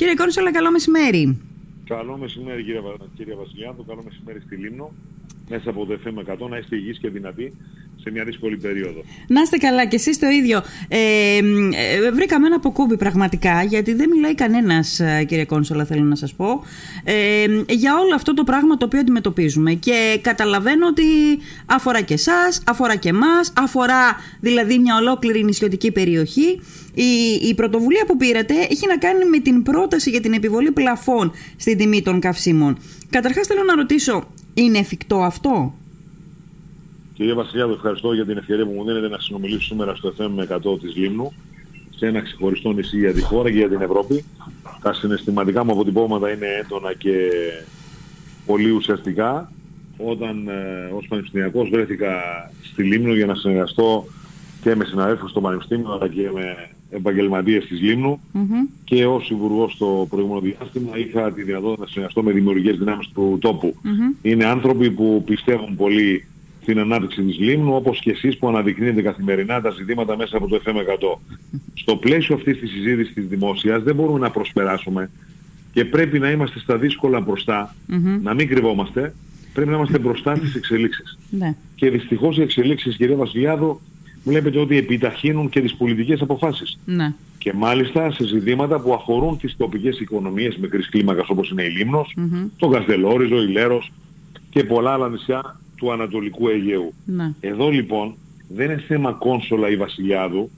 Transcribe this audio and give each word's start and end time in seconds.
Κύριε 0.00 0.14
Κόνσολα, 0.14 0.52
καλό 0.52 0.70
μεσημέρι. 0.70 1.38
Καλό 1.84 2.16
μεσημέρι 2.16 2.62
κύριε, 2.64 2.80
κύριε 3.16 3.34
Βασιλιάδου, 3.34 3.84
καλό 3.84 4.02
μεσημέρι 4.04 4.40
στη 4.40 4.56
Λίμνο. 4.56 4.92
Μέσα 5.48 5.70
από 5.70 5.86
το 5.86 5.98
FM 6.04 6.44
100 6.44 6.48
να 6.48 6.56
είστε 6.56 6.76
υγιείς 6.76 6.98
και 6.98 7.08
δυνατοί 7.08 7.52
σε 8.02 8.10
μια 8.10 8.24
δύσκολη 8.24 8.56
περίοδο. 8.56 9.04
Να 9.28 9.40
είστε 9.40 9.56
καλά 9.56 9.86
και 9.86 9.96
εσείς 9.96 10.18
το 10.18 10.28
ίδιο. 10.28 10.62
Ε, 10.88 10.98
ε, 11.36 12.10
βρήκαμε 12.12 12.46
ένα 12.46 12.56
αποκούμπι 12.56 12.96
πραγματικά, 12.96 13.62
γιατί 13.62 13.94
δεν 13.94 14.08
μιλάει 14.08 14.34
κανένας, 14.34 15.00
ε, 15.00 15.24
κύριε 15.28 15.44
Κόνσολα, 15.44 15.84
θέλω 15.84 16.02
να 16.02 16.14
σας 16.14 16.34
πω, 16.34 16.62
ε, 17.04 17.44
για 17.68 17.98
όλο 17.98 18.14
αυτό 18.14 18.34
το 18.34 18.44
πράγμα 18.44 18.76
το 18.76 18.84
οποίο 18.84 19.00
αντιμετωπίζουμε. 19.00 19.72
Και 19.72 20.18
καταλαβαίνω 20.22 20.86
ότι 20.86 21.02
αφορά 21.66 22.00
και 22.00 22.14
εσάς, 22.14 22.62
αφορά 22.66 22.96
και 22.96 23.08
εμάς, 23.08 23.52
αφορά 23.56 24.16
δηλαδή 24.40 24.78
μια 24.78 24.96
ολόκληρη 24.96 25.44
νησιωτική 25.44 25.92
περιοχή. 25.92 26.60
Η, 26.94 27.48
η 27.48 27.54
πρωτοβουλία 27.54 28.04
που 28.06 28.16
πήρατε 28.16 28.54
έχει 28.70 28.86
να 28.86 28.96
κάνει 28.96 29.24
με 29.24 29.38
την 29.38 29.62
πρόταση 29.62 30.10
για 30.10 30.20
την 30.20 30.32
επιβολή 30.32 30.70
πλαφών 30.70 31.32
στην 31.56 31.78
τιμή 31.78 32.02
των 32.02 32.20
καυσίμων. 32.20 32.78
Καταρχάς 33.10 33.46
θέλω 33.46 33.62
να 33.62 33.74
ρωτήσω, 33.74 34.28
είναι 34.54 34.78
εφικτό 34.78 35.22
αυτό; 35.22 35.74
Κύριε 37.20 37.34
Βασιλιάδο, 37.34 37.72
ευχαριστώ 37.72 38.12
για 38.12 38.24
την 38.24 38.36
ευκαιρία 38.36 38.64
που 38.66 38.72
μου 38.72 38.84
δίνετε 38.84 39.08
να 39.08 39.18
συνομιλήσω 39.18 39.60
σήμερα 39.60 39.94
στο 39.94 40.14
FM 40.18 40.72
100 40.74 40.80
της 40.80 40.96
Λίμνου 40.96 41.32
σε 41.96 42.06
ένα 42.06 42.20
ξεχωριστό 42.20 42.72
νησί 42.72 42.98
για 42.98 43.12
τη 43.12 43.20
χώρα 43.20 43.50
και 43.50 43.56
για 43.56 43.68
την 43.68 43.80
Ευρώπη. 43.80 44.24
Τα 44.82 44.92
συναισθηματικά 44.92 45.64
μου 45.64 45.72
αποτυπώματα 45.72 46.30
είναι 46.30 46.46
έντονα 46.62 46.94
και 46.94 47.30
πολύ 48.46 48.70
ουσιαστικά. 48.70 49.52
Όταν 49.96 50.48
ε, 50.48 50.92
ως 50.96 51.06
πανεπιστημιακός 51.08 51.68
βρέθηκα 51.68 52.10
στη 52.62 52.82
Λίμνο 52.82 53.14
για 53.14 53.26
να 53.26 53.34
συνεργαστώ 53.34 54.04
και 54.62 54.74
με 54.74 54.84
συναδέλφους 54.84 55.30
στο 55.30 55.40
Πανεπιστήμιο 55.40 55.92
αλλά 55.92 56.08
και 56.08 56.30
με 56.34 56.68
επαγγελματίες 56.90 57.66
της 57.66 57.80
Λίμνου 57.80 58.20
και 58.84 59.06
ως 59.06 59.30
υπουργός 59.30 59.72
στο 59.72 60.06
προηγούμενο 60.10 60.40
διάστημα 60.40 60.98
είχα 60.98 61.32
τη 61.32 61.42
δυνατότητα 61.42 61.80
να 61.80 61.86
συνεργαστώ 61.86 62.22
με 62.22 62.32
δημιουργικές 62.32 62.78
δυνάμεις 62.78 63.08
του 63.14 63.38
τόπου. 63.40 63.74
Είναι 64.22 64.44
άνθρωποι 64.44 64.90
που 64.90 65.22
πιστεύουν 65.26 65.76
πολύ 65.76 66.24
στην 66.62 66.78
ανάπτυξη 66.78 67.22
της 67.22 67.38
Λίμνου, 67.38 67.74
όπως 67.74 68.00
και 68.00 68.10
εσείς 68.10 68.38
που 68.38 68.48
αναδεικνύετε 68.48 69.02
καθημερινά 69.02 69.60
τα 69.60 69.70
ζητήματα 69.70 70.16
μέσα 70.16 70.36
από 70.36 70.48
το 70.48 70.60
FM100. 70.64 71.18
Στο 71.74 71.96
πλαίσιο 71.96 72.34
αυτής 72.34 72.58
της 72.58 72.70
συζήτησης 72.70 73.14
της 73.14 73.26
δημόσιας 73.26 73.82
δεν 73.82 73.94
μπορούμε 73.94 74.18
να 74.18 74.30
προσπεράσουμε 74.30 75.10
και 75.72 75.84
πρέπει 75.84 76.18
να 76.18 76.30
είμαστε 76.30 76.58
στα 76.58 76.78
δύσκολα 76.78 77.24
να 78.22 78.34
μην 78.34 78.48
κρυβόμαστε, 78.48 79.14
πρέπει 79.52 79.70
να 79.70 79.76
είμαστε 79.76 79.98
μπροστά 79.98 80.36
στις 80.36 80.54
εξελίξεις. 80.54 81.18
Ναι. 81.30 81.54
Και 81.74 81.90
δυστυχώς 81.90 82.38
οι 82.38 82.42
εξελίξεις, 82.42 82.96
κύριε 82.96 83.14
Βασιλιάδο, 83.14 83.80
βλέπετε 84.24 84.58
ότι 84.58 84.76
επιταχύνουν 84.76 85.48
και 85.48 85.60
τις 85.60 85.74
πολιτικές 85.74 86.20
αποφάσεις. 86.20 86.78
Ναι. 86.84 87.14
Και 87.38 87.52
μάλιστα 87.52 88.10
σε 88.10 88.26
ζητήματα 88.26 88.80
που 88.80 88.94
αφορούν 88.94 89.38
τις 89.38 89.56
τοπικές 89.56 90.00
οικονομίες 90.00 90.56
μικρής 90.56 90.88
κλίμακας 90.88 91.28
όπως 91.28 91.50
είναι 91.50 91.62
η 91.62 91.68
Λίμνος, 91.68 92.16
mm-hmm. 92.18 92.48
το 92.56 92.68
Καστελόριζο, 92.68 93.42
η 93.42 93.46
Λέρος 93.46 93.92
και 94.50 94.64
πολλά 94.64 94.92
άλλα 94.92 95.08
νησιά 95.08 95.60
του 95.80 95.92
Ανατολικού 95.92 96.48
Αιγαίου. 96.48 96.92
Ναι. 97.04 97.32
Εδώ 97.40 97.68
λοιπόν 97.68 98.14
δεν 98.48 98.70
είναι 98.70 98.82
θέμα 98.86 99.12
κόνσολα 99.12 99.70
ή 99.70 99.76
βασιλιάδου, 99.76 100.50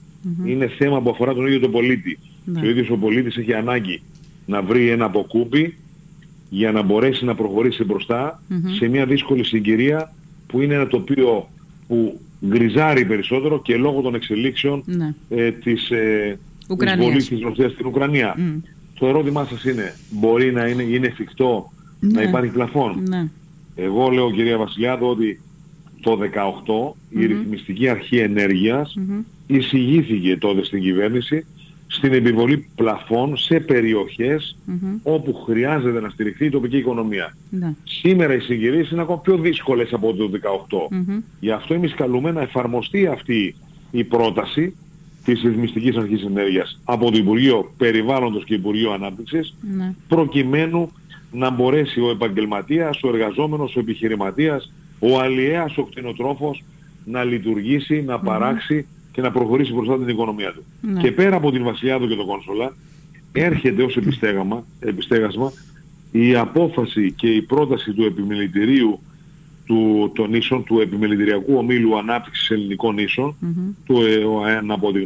είναι 0.45 0.69
θέμα 0.69 1.03
που 1.03 1.11
αφορά 1.11 1.35
τον 1.35 1.47
ίδιο 1.47 1.61
τον 1.61 1.71
πολίτη. 1.71 2.19
Ναι. 2.45 2.61
Και 2.61 2.67
ο 2.67 2.71
ίδιος 2.71 2.91
ο 2.91 2.97
πολίτης 2.97 3.37
έχει 3.37 3.55
ανάγκη 3.55 4.03
να 4.47 4.63
βρει 4.63 4.89
ένα 4.89 5.05
αποκούπι 5.05 5.77
για 6.49 6.73
να 6.73 6.83
μπορέσει 6.83 7.25
να 7.25 7.35
προχωρήσει 7.35 7.87
σε 8.79 8.89
μια 8.89 9.07
δύσκολη 9.07 9.45
συγκυρία 9.45 10.15
που 10.47 10.61
είναι 10.61 10.75
ένα 10.75 10.87
τοπίο 10.87 11.49
που 11.89 12.21
γκριζάρει 12.47 13.05
περισσότερο 13.05 13.63
και 13.63 13.77
λόγω 13.77 14.01
των 14.01 14.15
εξελίξεων 14.15 14.83
ναι. 14.87 15.15
ε, 15.29 15.51
της 15.51 15.91
ε, 15.91 16.39
εισβολής 16.81 17.29
της 17.29 17.41
Ρωσίας 17.41 17.73
στην 17.73 17.87
Ουκρανία. 17.87 18.37
Το 18.95 19.07
ερώτημά 19.07 19.45
σας 19.45 19.65
είναι, 19.65 19.95
μπορεί 20.11 20.53
να 20.53 20.67
είναι, 20.67 20.83
είναι 20.83 21.07
εφικτό 21.07 21.73
να 22.01 22.21
ναι. 22.21 22.29
υπάρχει 22.29 22.51
πλαφόν; 22.51 23.03
Ναι. 23.09 23.29
Εγώ 23.75 24.09
λέω 24.09 24.31
κυρία 24.31 24.59
Βασιλιάδου 24.59 25.07
ότι 25.07 25.41
το 26.01 26.19
18 26.19 26.95
η 27.09 27.27
ρυθμιστική 27.27 27.89
αρχή 27.89 28.19
ενέργειας 28.19 28.95
εισηγήθηκε 29.47 30.37
τότε 30.37 30.65
στην 30.65 30.83
κυβέρνηση 30.83 31.47
στην 31.87 32.13
επιβολή 32.13 32.69
πλαφών 32.75 33.37
σε 33.37 33.61
περιοχές 33.61 34.59
όπου 35.03 35.35
χρειάζεται 35.35 36.01
να 36.01 36.09
στηριχθεί 36.09 36.45
η 36.45 36.51
τοπική 36.51 36.77
οικονομία. 36.77 37.37
Ναι. 37.51 37.75
Σήμερα 37.85 38.35
οι 38.35 38.41
συγκυρίες 38.41 38.91
είναι 38.91 39.01
ακόμα 39.01 39.21
πιο 39.21 39.37
δύσκολες 39.37 39.93
από 39.93 40.15
το 40.15 40.31
18. 40.91 40.97
Γι' 41.41 41.51
αυτό 41.51 41.75
εμείς 41.75 41.95
καλούμε 41.95 42.31
να 42.31 42.41
εφαρμοστεί 42.41 43.07
αυτή 43.07 43.55
η 43.91 44.05
πρόταση 44.05 44.77
της 45.25 45.43
Ρυθμιστικής 45.43 45.97
Αρχής 45.97 46.25
Ενέργειας 46.25 46.81
από 46.85 47.11
το 47.11 47.17
Υπουργείο 47.19 47.73
Περιβάλλοντος 47.77 48.45
και 48.45 48.55
Υπουργείο 48.55 48.93
Ανάπτυξης 48.93 49.55
ναι. 49.77 49.95
προκειμένου 50.09 50.93
να 51.33 51.51
μπορέσει 51.51 52.01
ο 52.01 52.11
επαγγελματίας, 52.11 53.03
ο 53.03 53.09
εργαζόμενος, 53.09 53.77
ο 53.77 53.81
επιχειρηματίας, 53.81 54.73
ο 54.99 55.21
αλλιέας, 55.21 55.79
ο 55.79 55.83
κτηνοτρόφος 55.85 56.65
να 57.05 57.25
λειτουργήσει, 57.25 58.03
να 58.03 58.19
παράξει 58.19 58.87
και 59.13 59.21
να 59.21 59.31
προχωρήσει 59.31 59.73
μπροστά 59.73 59.99
την 59.99 60.09
οικονομία 60.09 60.53
του. 60.53 60.65
Ναι. 60.81 61.01
Και 61.01 61.13
πέρα 61.13 61.37
από 61.37 61.51
την 61.51 61.65
Βασιλιάδο 61.65 62.07
και 62.07 62.15
τον 62.15 62.27
Κόνσολα, 62.27 62.77
έρχεται 63.33 63.83
ως 63.83 63.97
επιστέγασμα, 63.97 64.65
επιστέγασμα 64.81 65.53
η 66.11 66.35
απόφαση 66.35 67.13
και 67.13 67.27
η 67.27 67.43
πρόταση 67.43 67.93
του 67.93 68.05
επιμελητηρίου 68.05 69.01
του, 69.67 70.13
των 70.15 70.31
νήσων, 70.31 70.65
του 70.65 70.81
Επιμελητηριακού 70.81 71.57
Ομίλου 71.57 71.99
Ανάπτυξης 71.99 72.51
Ελληνικών 72.51 72.95
Νήσων, 72.95 73.37
του 73.87 74.03
ΕΟΑΕΝ 74.03 74.71
από 74.71 74.89
ό,τι 74.89 75.01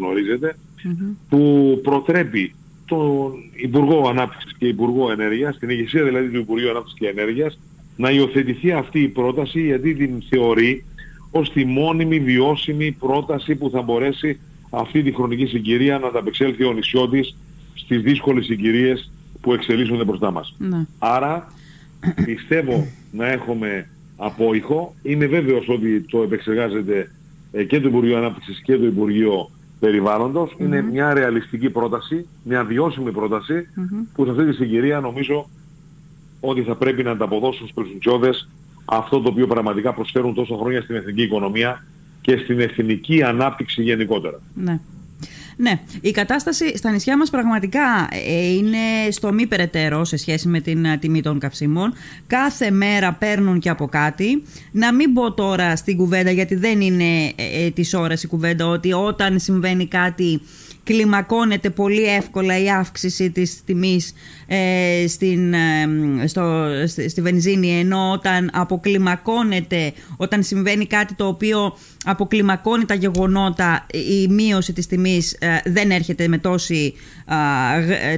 που 1.29 1.81
προτρέπει 1.83 2.55
τον 2.87 3.33
Υπουργό 3.53 4.09
Ανάπτυξης 4.09 4.57
και 4.59 4.67
Υπουργό 4.67 5.11
Ενέργειας, 5.11 5.59
την 5.59 5.71
ηγεσία 5.71 6.05
δηλαδή 6.05 6.29
του 6.29 6.39
Υπουργείου 6.39 6.71
Ανάπτυξης 6.71 6.99
και 6.99 7.09
Ενέργειας, 7.09 7.59
να 7.97 8.11
υιοθετηθεί 8.11 8.73
αυτή 8.73 9.01
η 9.01 9.09
πρόταση 9.09 9.61
γιατί 9.61 9.95
την 9.95 10.23
θεωρεί 10.29 10.85
ως 11.31 11.53
τη 11.53 11.65
μόνιμη 11.65 12.21
βιώσιμη 12.21 12.93
πρόταση 12.93 13.55
που 13.55 13.71
θα 13.71 13.83
μπορέσει 13.83 14.41
αυτή 14.71 15.03
τη 15.03 15.13
χρονική 15.13 15.47
συγκυρία 15.47 15.99
να 15.99 16.07
ανταπεξέλθει 16.07 16.65
ο 16.65 16.73
νησιώτης 16.73 17.37
στις 17.75 18.03
δύσκολες 18.03 18.45
συγκυρίες 18.45 19.11
που 19.41 19.53
εξελίσσονται 19.53 20.05
μπροστά 20.05 20.31
μας. 20.31 20.55
Ναι. 20.59 20.87
Άρα 20.99 21.53
πιστεύω 22.25 22.87
να 23.13 23.27
έχουμε 23.27 23.89
απόϊχο. 24.17 24.95
Είμαι 25.03 25.27
βέβαιος 25.27 25.69
ότι 25.69 26.01
το 26.01 26.23
επεξεργάζεται 26.23 27.11
ε, 27.53 27.65
και 27.65 27.81
το 27.81 27.89
Υπουργείο 27.89 28.17
Ανάπτυξης 28.17 28.61
και 28.63 28.77
το 28.77 28.87
Υπουργείο 28.87 29.51
περιβαλλοντος 29.81 30.55
Είναι 30.59 30.83
μια 30.83 31.15
ρεαλιστική 31.15 31.71
πρόταση, 31.71 32.27
μια 32.43 32.65
βιώσιμη 32.65 33.11
που 34.15 34.25
σε 34.25 34.31
αυτή 34.31 34.47
τη 34.47 34.53
συγκυρία 34.53 35.01
νομίζω 35.01 35.49
ότι 36.41 36.63
θα 36.63 36.75
πρέπει 36.75 37.03
να 37.03 37.11
ανταποδώσουν 37.11 37.69
στους 37.69 37.93
νησιώτες 37.95 38.49
αυτό 38.85 39.21
το 39.21 39.29
οποίο 39.29 39.47
πραγματικά 39.47 39.93
προσφέρουν 39.93 40.35
τόσο 40.35 40.57
χρόνια 40.57 40.83
στην 40.83 40.97
εθνική 40.97 41.23
οικονομία 41.23 41.85
και 42.21 42.37
στην 42.37 42.61
εθνική 42.61 43.23
ανάπτυξη 43.23 43.83
γενικότερα. 43.83 44.41
Ναι. 44.55 44.81
Ναι, 45.57 45.81
η 46.01 46.11
κατάσταση 46.11 46.77
στα 46.77 46.91
νησιά 46.91 47.17
μας 47.17 47.31
πραγματικά 47.31 48.09
ε, 48.27 48.47
είναι 48.47 49.11
στο 49.11 49.33
μη 49.33 49.47
περαιτέρω 49.47 50.05
σε 50.05 50.17
σχέση 50.17 50.49
με 50.49 50.61
την 50.61 50.85
ε, 50.85 50.97
τιμή 50.97 51.23
των 51.23 51.39
καυσίμων. 51.39 51.95
Κάθε 52.27 52.71
μέρα 52.71 53.13
παίρνουν 53.13 53.59
και 53.59 53.69
από 53.69 53.87
κάτι. 53.87 54.43
Να 54.73 54.95
μην 54.95 55.13
πω 55.13 55.33
τώρα 55.33 55.77
στην 55.77 55.97
κουβέντα, 55.97 56.31
γιατί 56.31 56.55
δεν 56.55 56.81
είναι 56.81 57.33
ε, 57.37 57.71
της 57.71 57.95
ώρας 57.95 58.23
η 58.23 58.27
κουβέντα, 58.27 58.67
ότι 58.67 58.93
όταν 58.93 59.39
συμβαίνει 59.39 59.87
κάτι 59.87 60.41
κλιμακώνεται 60.87 61.71
πολύ 61.71 62.03
εύκολα 62.03 62.59
η 62.59 62.71
αύξηση 62.71 63.31
της 63.31 63.65
τιμής 63.65 64.13
ε, 64.47 65.05
στην, 65.09 65.55
ε, 65.55 66.27
στο, 66.27 66.67
στη 67.09 67.21
βενζίνη 67.21 67.79
ενώ 67.79 68.13
όταν 68.13 68.51
αποκλιμακώνεται, 68.53 69.93
όταν 70.17 70.43
συμβαίνει 70.43 70.87
κάτι 70.87 71.15
το 71.15 71.27
οποίο 71.27 71.77
αποκλιμακώνει 72.07 72.85
τα 72.85 72.95
γεγονότα 72.95 73.87
η 74.23 74.29
μείωση 74.29 74.73
της 74.73 74.87
τιμής 74.87 75.33
ε, 75.33 75.61
δεν 75.65 75.91
έρχεται 75.91 76.29
με 76.29 76.39
τόση 76.39 76.95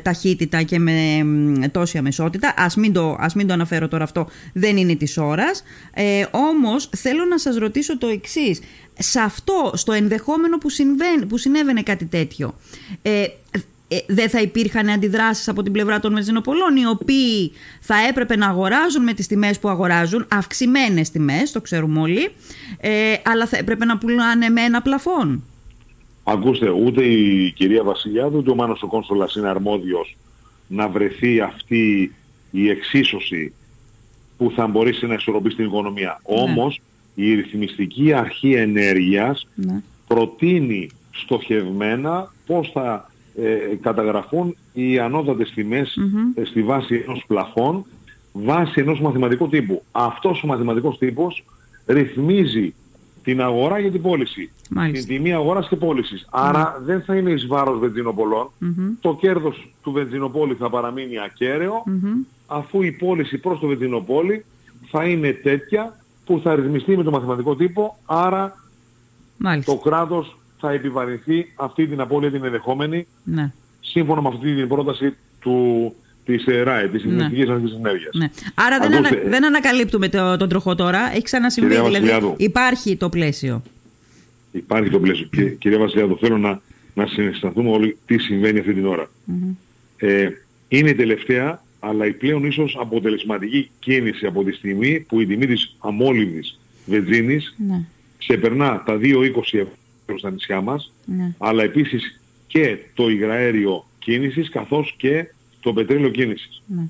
ταχύτητα 0.03 0.62
και 0.62 0.78
με 0.78 1.69
τόση 1.72 1.99
αμεσότητα. 1.99 2.55
Ας 2.56 2.76
μην, 2.76 2.93
το, 2.93 3.17
ας 3.19 3.35
μην 3.35 3.46
το 3.46 3.52
αναφέρω 3.52 3.88
τώρα 3.88 4.05
αυτό 4.05 4.29
δεν 4.52 4.76
είναι 4.76 4.94
της 4.94 5.19
ώρας. 5.19 5.62
Ε, 5.94 6.25
όμως 6.31 6.90
θέλω 6.96 7.25
να 7.25 7.38
σας 7.38 7.56
ρωτήσω 7.56 7.99
το 7.99 8.06
εξής. 8.06 8.61
Σε 8.99 9.20
αυτό, 9.20 9.73
στο 9.75 9.93
ενδεχόμενο 9.93 10.58
που, 10.58 10.69
συμβαίνει, 10.69 11.26
που 11.26 11.37
συνέβαινε 11.37 11.82
κάτι 11.82 12.05
τέτοιο, 12.05 12.55
ε, 13.02 13.25
ε, 13.88 13.99
δεν 14.06 14.29
θα 14.29 14.40
υπήρχαν 14.40 14.88
αντιδράσεις 14.88 15.49
από 15.49 15.62
την 15.62 15.73
πλευρά 15.73 16.00
των 16.00 16.12
μεζινοπολών 16.12 16.76
οι 16.76 16.87
οποίοι 16.87 17.52
θα 17.81 17.94
έπρεπε 18.08 18.37
να 18.37 18.46
αγοράζουν 18.46 19.02
με 19.02 19.12
τις 19.12 19.26
τιμές 19.26 19.58
που 19.58 19.69
αγοράζουν, 19.69 20.26
αυξημένες 20.29 21.11
τιμές, 21.11 21.52
το 21.52 21.61
ξέρουμε 21.61 22.00
όλοι, 22.00 22.31
ε, 22.81 23.14
αλλά 23.25 23.46
θα 23.46 23.56
έπρεπε 23.56 23.85
να 23.85 23.99
πουλάνε 23.99 24.49
με 24.49 24.61
ένα 24.61 24.82
πλαφόν. 24.82 25.43
Ακούστε, 26.25 26.70
ούτε 26.70 27.05
η 27.05 27.52
κυρία 27.52 27.82
Βασιλιάδου 27.82 28.37
ούτε 28.38 28.50
ο 28.50 28.55
Μάνος 28.55 28.82
ο 28.82 28.87
Κόνσολας 28.87 29.35
είναι 29.35 29.49
αρμόδιος 29.49 30.17
να 30.67 30.88
βρεθεί 30.88 31.40
αυτή 31.40 32.14
η 32.50 32.69
εξίσωση 32.69 33.52
που 34.37 34.52
θα 34.55 34.67
μπορέσει 34.67 35.06
να 35.06 35.14
ισορροπήσει 35.14 35.56
την 35.56 35.64
οικονομία. 35.64 36.20
Ναι. 36.29 36.40
Όμως 36.40 36.81
η 37.14 37.35
ρυθμιστική 37.35 38.12
αρχή 38.12 38.52
ενέργειας 38.52 39.46
ναι. 39.55 39.82
προτείνει 40.06 40.90
στοχευμένα 41.11 42.32
πώς 42.46 42.70
θα 42.73 43.07
ε, 43.43 43.76
καταγραφούν 43.81 44.56
οι 44.73 44.99
ανώτατες 44.99 45.55
ε, 46.35 46.44
στη 46.44 46.62
βάση 46.62 47.05
ενός 47.06 47.25
πλαφών 47.26 47.85
βάσει 48.32 48.81
ενός 48.81 49.00
μαθηματικού 49.00 49.49
τύπου. 49.49 49.82
Αυτός 49.93 50.43
ο 50.43 50.46
μαθηματικός 50.46 50.99
τύπος 50.99 51.44
ρυθμίζει 51.87 52.75
την 53.23 53.43
αγορά 53.43 53.79
για 53.79 53.90
την 53.90 54.02
πώληση. 54.02 54.50
Την 54.93 55.06
τιμή 55.06 55.32
αγοράς 55.32 55.69
και 55.69 55.76
πώλησης. 55.76 56.26
Άρα 56.31 56.82
δεν 56.85 57.02
θα 57.02 57.17
είναι 57.17 57.31
εις 57.31 57.46
βάρος 57.46 57.79
Το 59.00 59.17
κέρδος 59.20 59.73
του 59.82 59.93
βενζινοπόλη 59.93 60.55
θα 60.55 60.70
παραμείνει 60.70 61.14
αφού 62.46 62.82
η 62.82 62.93
πώληση 62.93 63.38
προς 63.38 63.58
το 63.58 63.67
βενζινοπόλη 63.67 64.44
θα 64.90 65.05
είναι 65.05 65.32
τέτοια 65.32 65.96
που 66.25 66.40
θα 66.43 66.55
ρυθμιστεί 66.55 66.96
με 66.96 67.02
το 67.02 67.11
μαθηματικό 67.11 67.56
τύπο, 67.56 67.99
άρα 68.06 68.56
το 69.64 69.76
κράτος 69.76 70.38
θα 70.60 70.70
επιβαρυνθεί 70.72 71.52
αυτή 71.55 71.87
την 71.87 72.00
απώλεια 72.00 72.31
την 72.31 72.44
ενδεχόμενη, 72.44 73.06
ναι. 73.25 73.52
σύμφωνα 73.81 74.22
με 74.22 74.28
αυτή 74.28 74.55
την 74.55 74.69
πρόταση 74.69 75.16
του, 75.40 75.94
της 76.25 76.46
ΕΡΑΕ, 76.46 76.88
της 76.88 77.05
Εθνικής 77.05 77.49
Αρχής 77.49 77.72
Ενέργειας. 77.72 78.14
Ναι. 78.14 78.31
Άρα 78.55 78.78
δεν, 78.78 78.94
ανα, 78.94 79.10
δεν 79.26 79.44
ανακαλύπτουμε 79.44 80.08
το, 80.08 80.37
τον 80.37 80.49
τροχό 80.49 80.75
τώρα, 80.75 81.10
έχει 81.12 81.22
ξανασυμβεί, 81.22 81.81
δηλαδή 81.81 82.34
υπάρχει 82.37 82.96
το 82.96 83.08
πλαίσιο. 83.08 83.62
Υπάρχει 84.52 84.90
το 84.90 85.00
πλαίσιο. 85.00 85.28
Και, 85.31 85.44
κυρία 85.44 85.78
Βασιλιάδου, 85.78 86.19
θέλω 86.19 86.38
να, 86.38 86.61
να 86.94 87.06
συναισθανθούμε 87.06 87.70
όλοι 87.70 87.96
τι 88.06 88.19
συμβαίνει 88.19 88.58
αυτή 88.58 88.75
την 88.75 88.87
ώρα. 88.87 89.11
Ε, 89.96 90.28
είναι 90.69 90.90
η 90.90 90.94
τελευταία 90.94 91.62
αλλά 91.81 92.06
η 92.06 92.12
πλέον 92.12 92.44
ίσως 92.44 92.76
αποτελεσματική 92.81 93.70
κίνηση 93.78 94.26
από 94.26 94.44
τη 94.44 94.52
στιγμή 94.52 95.00
που 95.00 95.20
η 95.20 95.26
τιμή 95.26 95.46
της 95.46 95.76
αμόλυβης 95.78 96.58
βενζίνης 96.87 97.54
ναι. 97.66 97.84
ξεπερνά 98.19 98.82
τα 98.87 98.99
2,20 99.02 99.40
ευρώ 99.52 99.72
στα 100.16 100.31
νησιά 100.31 100.60
μας, 100.60 100.93
ναι. 101.05 101.34
αλλά 101.38 101.62
επίσης 101.62 102.20
και 102.46 102.78
το 102.94 103.08
υγραέριο 103.08 103.87
κίνησης 103.99 104.49
καθώς 104.49 104.94
και 104.99 105.26
το 105.60 105.72
πετρέλαιο 105.72 106.08
κίνησης. 106.08 106.62
Ναι. 106.66 106.88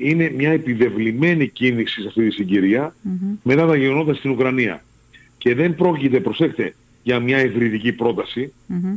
Είναι 0.00 0.32
μια 0.36 0.50
επιδευλημένη 0.50 1.48
κίνηση 1.48 2.00
σε 2.00 2.08
αυτή 2.08 2.28
τη 2.28 2.34
συγκυρία 2.34 2.94
μετά 3.42 3.66
τα 3.66 3.76
γεγονότα 3.76 4.14
στην 4.14 4.30
Ουκρανία. 4.30 4.84
Και 5.38 5.54
δεν 5.54 5.74
πρόκειται, 5.74 6.20
προσέξτε, 6.20 6.74
για 7.02 7.20
μια 7.20 7.38
ευρυδική 7.38 7.92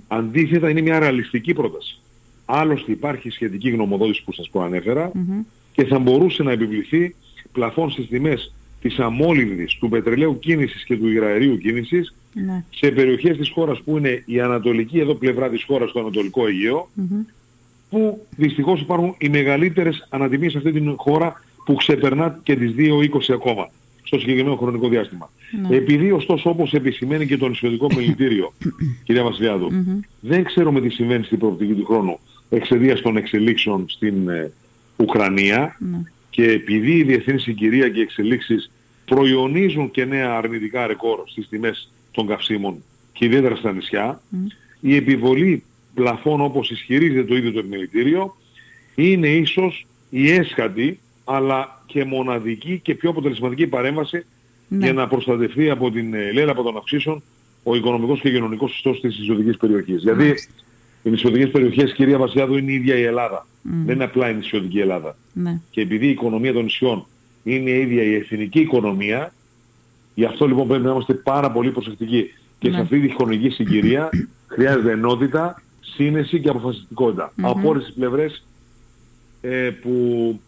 Αντίθετα 0.07 0.69
είναι 0.69 0.81
μια 0.81 0.99
ρεαλιστική 0.99 1.53
πρόταση. 1.53 1.99
Άλλωστε 2.45 2.91
υπάρχει 2.91 3.29
σχετική 3.29 3.69
γνωμοδότηση 3.69 4.23
που 4.23 4.33
σας 4.33 4.49
προανέφερα 4.49 5.11
και 5.71 5.85
θα 5.85 5.99
μπορούσε 5.99 6.43
να 6.43 6.51
επιβληθεί 6.51 7.15
πλαφόν 7.51 7.91
στις 7.91 8.07
τιμές 8.07 8.53
της 8.81 8.99
αμόλυβδης, 8.99 9.77
του 9.79 9.89
πετρελαίου 9.89 10.39
κίνησης 10.39 10.83
και 10.83 10.97
του 10.97 11.07
υγραερίου 11.07 11.57
κίνησης 11.57 12.13
ναι. 12.33 12.63
σε 12.69 12.91
περιοχές 12.91 13.37
της 13.37 13.49
χώρας 13.49 13.81
που 13.81 13.97
είναι 13.97 14.23
η 14.25 14.39
ανατολική 14.39 14.99
εδώ 14.99 15.13
πλευρά 15.13 15.49
της 15.49 15.63
χώρας 15.63 15.89
στο 15.89 15.99
Ανατολικό 15.99 16.43
που 17.89 18.27
δυστυχώς 18.35 18.81
υπάρχουν 18.81 19.15
οι 19.17 19.29
μεγαλύτερες 19.29 20.07
ανατιμίες 20.09 20.51
σε 20.51 20.57
αυτή 20.57 20.71
την 20.71 20.93
χώρα 20.97 21.43
που 21.65 21.73
ξεπερνά 21.73 22.39
και 22.43 22.55
τις 22.55 22.73
2,20 22.77 23.33
ακόμα 23.33 23.69
στο 24.03 24.19
συγκεκριμένο 24.19 24.55
χρονικό 24.55 24.87
διάστημα. 24.87 25.29
Ναι. 25.61 25.75
Επειδή 25.75 26.11
ωστόσο 26.11 26.49
όπως 26.49 26.73
επισημαίνει 26.73 27.25
και 27.25 27.37
το 27.37 27.47
νησιωτικό 27.47 27.87
μιλητήριο, 27.95 28.53
κυρία 29.05 29.23
δεν 30.19 30.43
ξέρουμε 30.43 30.81
τι 30.81 30.89
συμβαίνει 30.89 31.23
στην 31.23 31.39
προοπτική 31.39 31.73
του 31.73 31.85
χρόνου 31.85 32.19
εξαιτίας 32.49 33.01
των 33.01 33.17
εξελίξεων 33.17 33.85
στην 33.89 34.29
ε, 34.29 34.51
Ουκρανία 34.97 35.75
ναι. 35.79 36.01
Και 36.31 36.43
επειδή 36.43 36.91
η 36.91 37.03
διεθνής 37.03 37.41
συγκυρία 37.41 37.89
και 37.89 37.99
οι 37.99 38.01
εξελίξεις 38.01 38.71
προϊονίζουν 39.05 39.91
και 39.91 40.05
νέα 40.05 40.35
αρνητικά 40.35 40.87
ρεκόρ 40.87 41.19
στις 41.25 41.47
τιμές 41.49 41.91
των 42.11 42.27
καυσίμων 42.27 42.83
και 43.13 43.25
ιδιαίτερα 43.25 43.55
στα 43.55 43.71
νησιά, 43.71 44.21
η 44.79 44.95
επιβολή 44.95 45.63
πλαφών 45.93 46.41
όπως 46.41 46.71
ισχυρίζεται 46.71 47.23
το 47.23 47.35
ίδιο 47.35 47.51
το 47.51 47.59
επιμελητήριο 47.59 48.35
είναι 48.95 49.27
ίσως 49.27 49.85
η 50.09 50.31
έσχατη 50.31 50.99
αλλά 51.23 51.83
και 51.85 52.05
μοναδική 52.05 52.79
και 52.83 52.95
πιο 52.95 53.09
αποτελεσματική 53.09 53.67
παρέμβαση 53.67 54.25
ναι. 54.67 54.85
για 54.85 54.93
να 54.93 55.07
προστατευτεί 55.07 55.69
από 55.69 55.91
την 55.91 56.13
ε, 56.13 56.31
λέλαπα 56.31 56.63
των 56.63 56.77
αυξήσεων 56.77 57.23
ο 57.63 57.75
οικονομικός 57.75 58.19
και 58.19 58.31
κοινωνικός 58.31 58.75
ιστός 58.75 58.99
της 58.99 59.19
ισοδικής 59.19 59.57
περιοχής. 59.57 60.01
Γιατί 60.01 60.35
οι 61.03 61.09
νησιωτικές 61.09 61.49
περιοχές, 61.49 61.93
κυρία 61.93 62.17
Βασιάδου, 62.17 62.57
είναι 62.57 62.71
η 62.71 62.75
ίδια 62.75 62.95
η 62.95 63.03
Ελλάδα. 63.03 63.45
Δεν 63.63 63.95
είναι 63.95 64.03
απλά 64.03 64.29
η 64.29 64.33
νησιωτική 64.33 64.79
Ελλάδα. 64.79 65.15
Ναι. 65.33 65.59
Και 65.69 65.81
επειδή 65.81 66.05
η 66.05 66.09
οικονομία 66.09 66.53
των 66.53 66.63
νησιών 66.63 67.05
είναι 67.43 67.69
η 67.69 67.79
ίδια 67.81 68.03
η 68.03 68.15
εθνική 68.15 68.59
οικονομία, 68.59 69.33
γι' 70.13 70.25
αυτό 70.25 70.47
λοιπόν 70.47 70.67
πρέπει 70.67 70.83
να 70.83 70.91
είμαστε 70.91 71.13
πάρα 71.13 71.51
πολύ 71.51 71.71
προσεκτικοί. 71.71 72.33
Και 72.59 72.69
σε 72.69 72.75
ναι. 72.75 72.81
αυτή 72.81 72.99
τη 72.99 73.13
χρονική 73.13 73.49
συγκυρία 73.49 74.09
χρειάζεται 74.47 74.91
ενότητα, 74.91 75.61
σύνεση 75.79 76.39
και 76.39 76.49
αποφασιστικότητα. 76.49 77.33
Από 77.41 77.69
όλες 77.69 77.85
τις 77.85 77.93
πλευρές 77.93 78.45
ε, 79.41 79.69
που 79.81 80.39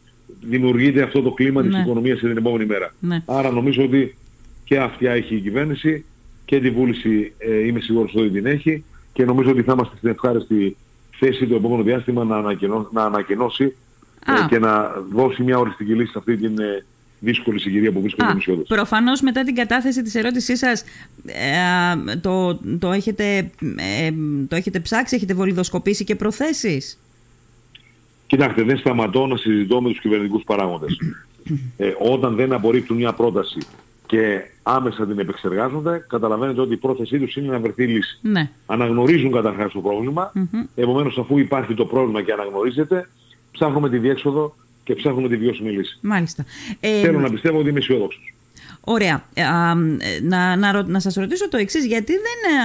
δημιουργείται 0.41 1.01
αυτό 1.01 1.21
το 1.21 1.31
κλίμα 1.31 1.61
της 1.61 1.71
ναι. 1.71 1.79
οικονομίας 1.79 2.19
την 2.19 2.37
επόμενη 2.37 2.65
μέρα. 2.65 2.93
Άρα 3.25 3.51
νομίζω 3.51 3.83
ότι 3.83 4.15
και 4.63 4.79
αυτιά 4.79 5.11
έχει 5.11 5.35
η 5.35 5.39
κυβέρνηση 5.39 6.05
και 6.45 6.59
τη 6.59 6.69
βούληση 6.69 7.33
ε, 7.37 7.65
είμαι 7.65 7.79
σίγουρος 7.79 8.13
ότι 8.15 8.29
την 8.29 8.45
έχει 8.45 8.83
και 9.13 9.25
νομίζω 9.25 9.49
ότι 9.49 9.63
θα 9.63 9.71
είμαστε 9.71 9.97
στην 9.97 10.09
ευχάριστη 10.09 10.77
θέση 11.11 11.47
το 11.47 11.55
επόμενο 11.55 11.83
διάστημα 11.83 12.23
να, 12.23 12.37
ανακοινώ, 12.37 12.89
να 12.91 13.03
ανακοινώσει 13.03 13.75
ε, 14.25 14.47
και 14.47 14.59
να 14.59 14.89
δώσει 15.11 15.43
μια 15.43 15.57
οριστική 15.57 15.93
λύση 15.93 16.11
σε 16.11 16.17
αυτή 16.17 16.37
την 16.37 16.59
ε, 16.59 16.85
δύσκολη 17.19 17.59
συγκυρία 17.59 17.91
που 17.91 18.01
βρίσκεται 18.01 18.31
ο 18.31 18.33
νησιώδες. 18.33 18.67
Προφανώς 18.67 19.21
μετά 19.21 19.43
την 19.43 19.55
κατάθεση 19.55 20.01
της 20.01 20.15
ερώτησής 20.15 20.59
σας 20.59 20.83
ε, 21.25 22.15
το, 22.21 22.55
το, 22.79 22.91
έχετε, 22.91 23.51
ε, 23.75 24.11
το 24.47 24.55
έχετε 24.55 24.79
ψάξει, 24.79 25.15
έχετε 25.15 25.33
βολιδοσκοπήσει 25.33 26.03
και 26.03 26.15
προθέσεις; 26.15 26.97
Κοιτάξτε, 28.27 28.63
δεν 28.63 28.77
σταματώ 28.77 29.25
να 29.25 29.37
συζητώ 29.37 29.81
με 29.81 29.89
τους 29.89 29.99
κυβερνητικούς 29.99 30.43
παράγοντες. 30.43 30.97
ε, 31.77 31.93
όταν 31.99 32.35
δεν 32.35 32.53
απορρίπτουν 32.53 32.97
μια 32.97 33.13
πρόταση 33.13 33.57
και 34.05 34.41
άμεσα 34.63 35.07
την 35.07 35.19
επεξεργάζονται, 35.19 36.05
καταλαβαίνετε 36.09 36.61
ότι 36.61 36.73
η 36.73 36.77
πρόθεσή 36.77 37.19
τους 37.19 37.35
είναι 37.35 37.51
να 37.51 37.59
βρεθεί 37.59 37.87
λύση. 37.87 38.19
Ναι. 38.21 38.49
Αναγνωρίζουν 38.65 39.31
καταρχάς 39.31 39.71
το 39.71 39.81
πρόβλημα, 39.81 40.31
mm-hmm. 40.35 40.67
επομένως 40.75 41.17
αφού 41.17 41.37
υπάρχει 41.37 41.73
το 41.73 41.85
πρόβλημα 41.85 42.21
και 42.21 42.31
αναγνωρίζεται, 42.31 43.09
ψάχνουμε 43.51 43.89
τη 43.89 43.97
διέξοδο 43.97 44.55
και 44.83 44.95
ψάχνουμε 44.95 45.27
τη 45.27 45.37
βιώσιμη 45.37 45.71
λύση. 45.71 45.97
Μάλιστα. 46.01 46.45
Θέλω 46.79 47.19
ε, 47.19 47.21
να 47.21 47.29
πιστεύω 47.29 47.59
ότι 47.59 47.69
είμαι 47.69 47.79
αισιόδοξος. 47.79 48.32
Ωραία. 48.85 49.25
Ε, 49.33 49.43
να, 50.21 50.55
να, 50.55 50.83
να 50.83 50.99
σας 50.99 51.13
ρωτήσω 51.15 51.49
το 51.49 51.57
εξής, 51.57 51.85
γιατί 51.85 52.11
δεν... 52.13 52.59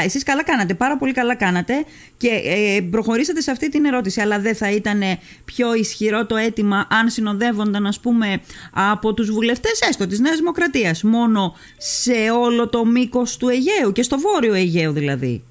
Α, 0.00 0.04
εσείς 0.04 0.22
καλά 0.22 0.44
κάνατε, 0.44 0.74
πάρα 0.74 0.96
πολύ 0.96 1.12
καλά 1.12 1.34
κάνατε 1.34 1.84
και 2.16 2.28
ε, 2.28 2.80
προχωρήσατε 2.90 3.40
σε 3.40 3.50
αυτή 3.50 3.68
την 3.68 3.84
ερώτηση, 3.84 4.20
αλλά 4.20 4.40
δεν 4.40 4.54
θα 4.54 4.70
ήταν 4.70 5.00
πιο 5.44 5.74
ισχυρό 5.74 6.26
το 6.26 6.36
αίτημα 6.36 6.86
αν 6.90 7.08
συνοδεύονταν, 7.08 7.86
ας 7.86 8.00
πούμε, 8.00 8.40
από 8.72 9.14
τους 9.14 9.30
βουλευτές 9.30 9.80
έστω 9.80 10.06
της 10.06 10.20
Νέας 10.20 10.36
Δημοκρατίας, 10.36 11.02
μόνο 11.02 11.54
σε 11.76 12.30
όλο 12.40 12.68
το 12.68 12.84
μήκος 12.84 13.36
του 13.36 13.48
Αιγαίου 13.48 13.92
και 13.92 14.02
στο 14.02 14.18
βόρειο 14.18 14.54
Αιγαίου 14.54 14.92
δηλαδή. 14.92 15.42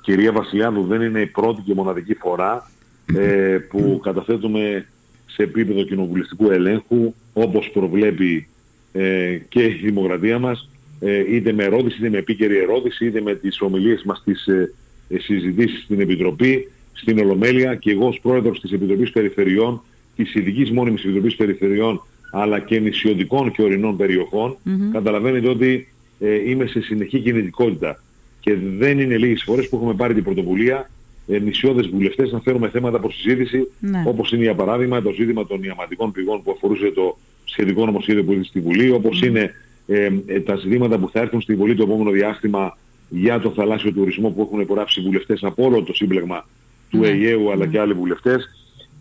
Κυρία 0.00 0.32
Βασιλιάδου, 0.32 0.86
δεν 0.86 1.02
είναι 1.02 1.20
η 1.20 1.26
πρώτη 1.26 1.62
και 1.62 1.74
μοναδική 1.74 2.14
φορά 2.14 2.70
ε, 3.14 3.56
που 3.70 4.00
καταθέτουμε 4.02 4.86
σε 5.26 5.42
επίπεδο 5.42 5.82
κοινοβουλευτικού 5.82 6.50
ελέγχου, 6.50 7.14
όπως 7.32 7.70
προβλέπει 7.72 8.46
ε, 8.92 9.36
και 9.48 9.62
η 9.64 9.80
δημοκρατία 9.82 10.38
μας, 10.38 10.68
ε, 11.00 11.34
είτε 11.34 11.52
με 11.52 11.64
ερώτηση, 11.64 11.96
είτε 11.98 12.10
με 12.10 12.18
επίκαιρη 12.18 12.58
ερώτηση, 12.58 13.06
είτε 13.06 13.20
με 13.20 13.34
τις 13.34 13.60
ομιλίες 13.60 14.02
μας 14.02 14.18
στις 14.18 14.46
ε, 14.46 14.72
ε, 15.08 15.18
συζητήσεις 15.18 15.82
στην 15.82 16.00
Επιτροπή, 16.00 16.70
στην 16.92 17.18
Ολομέλεια 17.18 17.74
και 17.74 17.90
εγώ 17.90 18.06
ως 18.06 18.18
πρόεδρος 18.22 18.60
της 18.60 18.72
Επιτροπής 18.72 19.10
Περιφερειών, 19.10 19.82
της 20.16 20.34
Ειδικής 20.34 20.70
Μόνιμης 20.70 21.04
Επιτροπής 21.04 21.36
Περιφερειών, 21.36 22.02
αλλά 22.32 22.58
και 22.58 22.78
νησιωτικών 22.78 23.52
και 23.52 23.62
ορεινών 23.62 23.96
περιοχών, 23.96 24.56
καταλαβαίνετε 24.92 25.48
ότι 25.48 25.88
ε, 26.18 26.50
είμαι 26.50 26.66
σε 26.66 26.80
συνεχή 26.80 27.18
κινητικότητα. 27.18 28.02
Και 28.40 28.56
δεν 28.78 28.98
είναι 28.98 29.16
λίγες 29.16 29.42
φορές 29.42 29.68
που 29.68 29.76
έχουμε 29.76 29.94
πάρει 29.94 30.14
την 30.14 30.24
πρωτοβουλία 30.24 30.90
ε, 31.26 31.38
νησιώδες 31.38 31.88
βουλευτές 31.88 32.32
να 32.32 32.40
φέρουμε 32.40 32.68
θέματα 32.68 32.98
προς 32.98 33.14
συζήτηση, 33.14 33.68
ναι. 33.80 34.02
όπως 34.06 34.32
είναι 34.32 34.42
για 34.42 34.54
παράδειγμα 34.54 35.02
το 35.02 35.10
ζήτημα 35.10 35.46
των 35.46 35.62
ιαματικών 35.62 36.12
πηγών 36.12 36.42
που 36.42 36.50
αφορούσε 36.50 36.90
το 36.90 37.18
σχετικό 37.44 37.84
νομοσχέδιο 37.84 38.24
που 38.24 38.32
είναι 38.32 38.44
στη 38.44 38.60
Βουλή, 38.60 38.90
όπως 38.90 39.22
είναι 39.22 39.54
ε, 39.86 40.08
ε, 40.26 40.40
τα 40.40 40.56
ζητήματα 40.56 40.98
που 40.98 41.08
θα 41.10 41.20
έρθουν 41.20 41.40
στη 41.40 41.54
Βουλή 41.54 41.74
το 41.74 41.82
επόμενο 41.82 42.10
διάστημα 42.10 42.76
για 43.08 43.40
το 43.40 43.50
θαλάσσιο 43.50 43.92
τουρισμό 43.92 44.30
που 44.30 44.42
έχουν 44.42 44.60
υπογράψει 44.60 45.00
βουλευτές 45.00 45.42
από 45.42 45.64
όλο 45.64 45.82
το 45.82 45.94
σύμπλεγμα 45.94 46.46
του 46.90 46.98
ναι. 46.98 47.08
ΕΙΕΟΥ 47.08 47.50
αλλά 47.52 47.66
και 47.66 47.78
άλλοι 47.80 47.92
βουλευτές. 47.92 48.48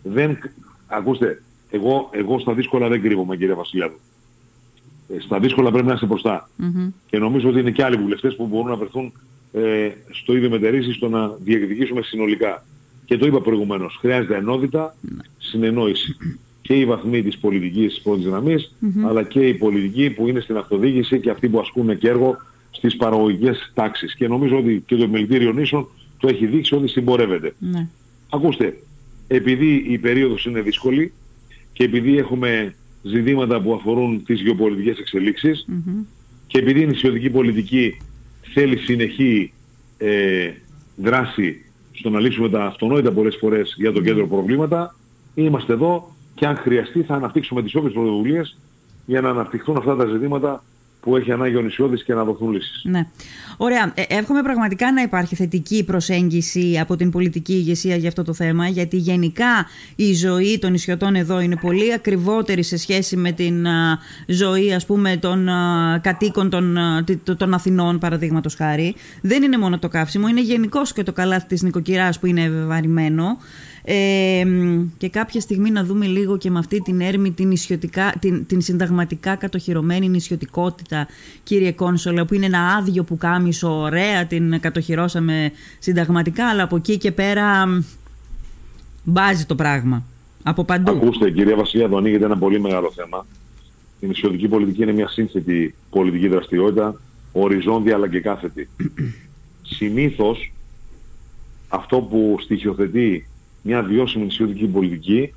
Δεν, 0.03 0.37
ακούστε, 0.87 1.41
εγώ, 1.69 2.09
εγώ 2.11 2.39
στα 2.39 2.53
δύσκολα 2.53 2.87
δεν 2.87 3.01
κρύβομαι 3.01 3.37
κύριε 3.37 3.53
Βασιλιάδου. 3.53 3.99
Ε, 5.15 5.19
στα 5.19 5.39
δύσκολα 5.39 5.71
πρέπει 5.71 5.87
να 5.87 5.93
είσαι 5.93 6.05
μπροστά. 6.05 6.49
Mm-hmm. 6.59 6.91
Και 7.07 7.17
νομίζω 7.17 7.49
ότι 7.49 7.59
είναι 7.59 7.71
και 7.71 7.83
άλλοι 7.83 7.95
βουλευτές 7.95 8.35
που 8.35 8.47
μπορούν 8.47 8.67
να 8.67 8.75
βρεθούν 8.75 9.13
ε, 9.51 9.89
στο 10.11 10.35
ίδιο 10.35 10.49
μετερίζει 10.49 10.91
στο 10.91 11.09
να 11.09 11.27
διεκδικήσουμε 11.43 12.01
συνολικά. 12.01 12.65
Και 13.05 13.17
το 13.17 13.25
είπα 13.25 13.41
προηγουμένως, 13.41 13.97
χρειάζεται 13.99 14.35
ενότητα, 14.35 14.95
ναι. 15.01 15.21
συνεννόηση 15.37 16.15
και 16.61 16.73
οι 16.73 16.85
βαθμοί 16.85 17.23
της 17.23 17.37
πολιτικής 17.37 18.01
πρώτης 18.01 18.25
γραμμής, 18.25 18.75
mm-hmm. 18.81 19.07
αλλά 19.07 19.23
και 19.23 19.47
οι 19.47 19.53
πολιτικοί 19.53 20.09
που 20.09 20.27
είναι 20.27 20.39
στην 20.39 20.57
αυτοδιοίκηση 20.57 21.19
και 21.19 21.29
αυτοί 21.29 21.49
που 21.49 21.59
ασκούν 21.59 21.97
και 21.97 22.07
έργο 22.07 22.37
στις 22.71 22.95
παραγωγικές 22.95 23.71
τάξεις. 23.73 24.15
Και 24.15 24.27
νομίζω 24.27 24.57
ότι 24.57 24.83
και 24.85 24.95
το 24.95 25.03
Επιμελητήριο 25.03 25.51
Νήσων 25.51 25.87
το 26.17 26.27
έχει 26.27 26.45
δείξει 26.45 26.75
ότι 26.75 26.87
συμπορεύεται. 26.87 27.53
Ναι. 27.59 27.87
Ακούστε, 28.29 28.77
επειδή 29.27 29.85
η 29.87 29.97
περίοδος 29.97 30.45
είναι 30.45 30.61
δύσκολη 30.61 31.13
και 31.73 31.83
επειδή 31.83 32.17
έχουμε 32.17 32.75
ζητήματα 33.03 33.61
που 33.61 33.73
αφορούν 33.73 34.23
τις 34.23 34.41
γεωπολιτικές 34.41 34.97
και 36.47 36.59
επειδή 36.59 36.81
η 36.81 36.85
νησιωτική 36.85 37.29
πολιτική 37.29 37.97
θέλει 38.53 38.77
συνεχή 38.77 39.53
ε, 39.97 40.51
δράση 40.95 41.65
στο 41.91 42.09
να 42.09 42.19
λύσουμε 42.19 42.49
τα 42.49 42.65
αυτονόητα 42.65 43.11
πολλές 43.11 43.35
φορές 43.39 43.75
για 43.77 43.91
το 43.91 44.01
κέντρο 44.01 44.27
προβλήματα, 44.27 44.95
είμαστε 45.35 45.73
εδώ 45.73 46.15
και 46.35 46.45
αν 46.45 46.55
χρειαστεί 46.55 47.01
θα 47.01 47.15
αναπτύξουμε 47.15 47.63
τις 47.63 47.75
όποιες 47.75 47.93
πρωτοβουλίες 47.93 48.57
για 49.05 49.21
να 49.21 49.29
αναπτυχθούν 49.29 49.77
αυτά 49.77 49.95
τα 49.95 50.05
ζητήματα 50.05 50.63
που 51.01 51.15
έχει 51.17 51.31
ανάγκη 51.31 51.55
ο 51.55 51.61
νησιώδης 51.61 52.03
και 52.03 52.13
να 52.13 52.23
δοθούν 52.23 52.51
λύσεις. 52.51 52.81
Ναι. 52.83 53.07
Ωραία. 53.57 53.91
Ε, 53.95 54.03
εύχομαι 54.07 54.41
πραγματικά 54.41 54.91
να 54.93 55.01
υπάρχει 55.01 55.35
θετική 55.35 55.83
προσέγγιση 55.83 56.79
από 56.81 56.95
την 56.95 57.11
πολιτική 57.11 57.53
ηγεσία 57.53 57.95
για 57.95 58.07
αυτό 58.07 58.23
το 58.23 58.33
θέμα, 58.33 58.67
γιατί 58.67 58.97
γενικά 58.97 59.67
η 59.95 60.13
ζωή 60.13 60.59
των 60.59 60.71
νησιωτών 60.71 61.15
εδώ 61.15 61.39
είναι 61.39 61.55
πολύ 61.55 61.93
ακριβότερη 61.93 62.63
σε 62.63 62.77
σχέση 62.77 63.17
με 63.17 63.31
την 63.31 63.65
ζωή 64.27 64.73
ας 64.73 64.85
πούμε 64.85 65.17
των 65.17 65.47
κατοίκων 66.01 66.49
των, 66.49 66.77
των 67.37 67.53
Αθηνών, 67.53 67.99
παραδείγματος 67.99 68.55
χάρη. 68.55 68.95
Δεν 69.21 69.43
είναι 69.43 69.57
μόνο 69.57 69.79
το 69.79 69.87
καύσιμο, 69.87 70.27
είναι 70.27 70.41
γενικώς 70.41 70.93
και 70.93 71.03
το 71.03 71.11
καλάθι 71.13 71.47
της 71.47 71.61
νοικοκυράς 71.61 72.19
που 72.19 72.25
είναι 72.25 72.49
βαρημένο. 72.49 73.37
Ε, 73.83 74.43
και 74.97 75.09
κάποια 75.09 75.41
στιγμή 75.41 75.71
να 75.71 75.83
δούμε 75.83 76.05
λίγο 76.05 76.37
και 76.37 76.49
με 76.49 76.59
αυτή 76.59 76.81
την 76.81 77.01
έρμη 77.01 77.31
την, 77.31 77.57
την, 78.19 78.45
την 78.45 78.61
συνταγματικά 78.61 79.35
κατοχυρωμένη 79.35 80.09
νησιωτικότητα 80.09 81.07
κύριε 81.43 81.71
Κόνσολα 81.71 82.25
που 82.25 82.33
είναι 82.33 82.45
ένα 82.45 82.75
άδειο 82.77 83.03
που 83.03 83.17
κάμισο 83.17 83.79
ωραία 83.79 84.25
την 84.25 84.59
κατοχυρώσαμε 84.59 85.51
συνταγματικά 85.79 86.49
αλλά 86.49 86.63
από 86.63 86.75
εκεί 86.75 86.97
και 86.97 87.11
πέρα 87.11 87.65
μπάζει 89.03 89.45
το 89.45 89.55
πράγμα 89.55 90.03
από 90.43 90.63
παντού. 90.63 90.91
Ακούστε 90.91 91.31
κυρία 91.31 91.55
Βασιλιά 91.55 91.89
το 91.89 91.97
ανοίγεται 91.97 92.25
ένα 92.25 92.37
πολύ 92.37 92.59
μεγάλο 92.59 92.91
θέμα. 92.95 93.25
Η 93.99 94.07
νησιωτική 94.07 94.47
πολιτική 94.47 94.81
είναι 94.81 94.93
μια 94.93 95.07
σύνθετη 95.07 95.75
πολιτική 95.89 96.27
δραστηριότητα 96.27 97.01
οριζόντια 97.31 97.95
αλλά 97.95 98.09
και 98.09 98.19
κάθετη. 98.19 98.69
Συνήθως 99.77 100.53
αυτό 101.67 101.97
που 102.01 102.37
στοιχειοθετεί 102.39 103.27
μια 103.61 103.81
βιώσιμη 103.81 104.23
νησιωτική 104.23 104.67
πολιτική 104.67 105.33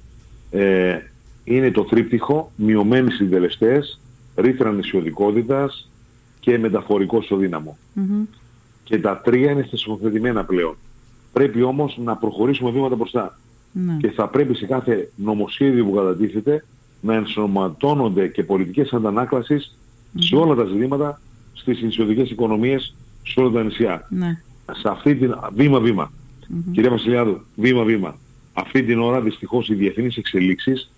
ε, 0.51 0.99
είναι 1.45 1.71
το 1.71 1.85
τρίπτυχο 1.85 2.53
μειωμένοι 2.57 3.11
συντελεστές, 3.11 4.01
ρήθρα 4.37 4.73
νησιωτικότητας 4.73 5.91
και 6.41 6.59
μεταφορικό 6.59 7.19
ισοδύναμο. 7.19 7.79
Και 8.85 8.99
τα 8.99 9.21
τρία 9.21 9.51
είναι 9.51 9.67
θεσμοθετημένα 9.71 10.45
πλέον. 10.45 10.77
Πρέπει 11.33 11.63
όμως 11.63 11.99
να 12.05 12.17
προχωρήσουμε 12.17 12.71
βήματα 12.71 12.97
μπροστά. 12.97 13.39
Ναι. 13.73 13.97
Και 13.97 14.11
θα 14.11 14.29
πρέπει 14.29 14.55
σε 14.55 14.67
κάθε 14.67 15.11
νομοσχέδιο 15.17 15.85
που 15.85 15.93
κατατίθεται 15.93 16.65
να 17.01 17.15
ενσωματώνονται 17.15 18.29
και 18.29 18.45
πολιτικές 18.45 18.93
σε 20.19 20.37
όλα 20.37 20.55
τα 20.55 20.65
ζητήματα 20.65 21.21
στις 21.53 21.83
νησιωτικές 21.83 22.31
οικονομίες 22.31 22.95
σε 23.23 23.41
όλα 23.41 23.51
τα 23.51 23.63
νησιά. 23.63 24.07
Ναι. 24.11 24.43
Σε 24.73 24.89
αυτή 24.89 25.15
την 25.15 25.35
βήμα-βήμα. 25.55 26.13
Mm-hmm. 26.51 26.73
Κυρία 26.73 26.91
Βασιλιάδου, 26.91 27.41
βήμα-βήμα. 27.57 28.19
Αυτή 28.53 28.83
την 28.83 29.01
ώρα 29.01 29.21
δυστυχώς 29.21 29.69
οι 29.69 29.75
διεθνείς 29.75 30.17
εξελίξεις 30.17 30.91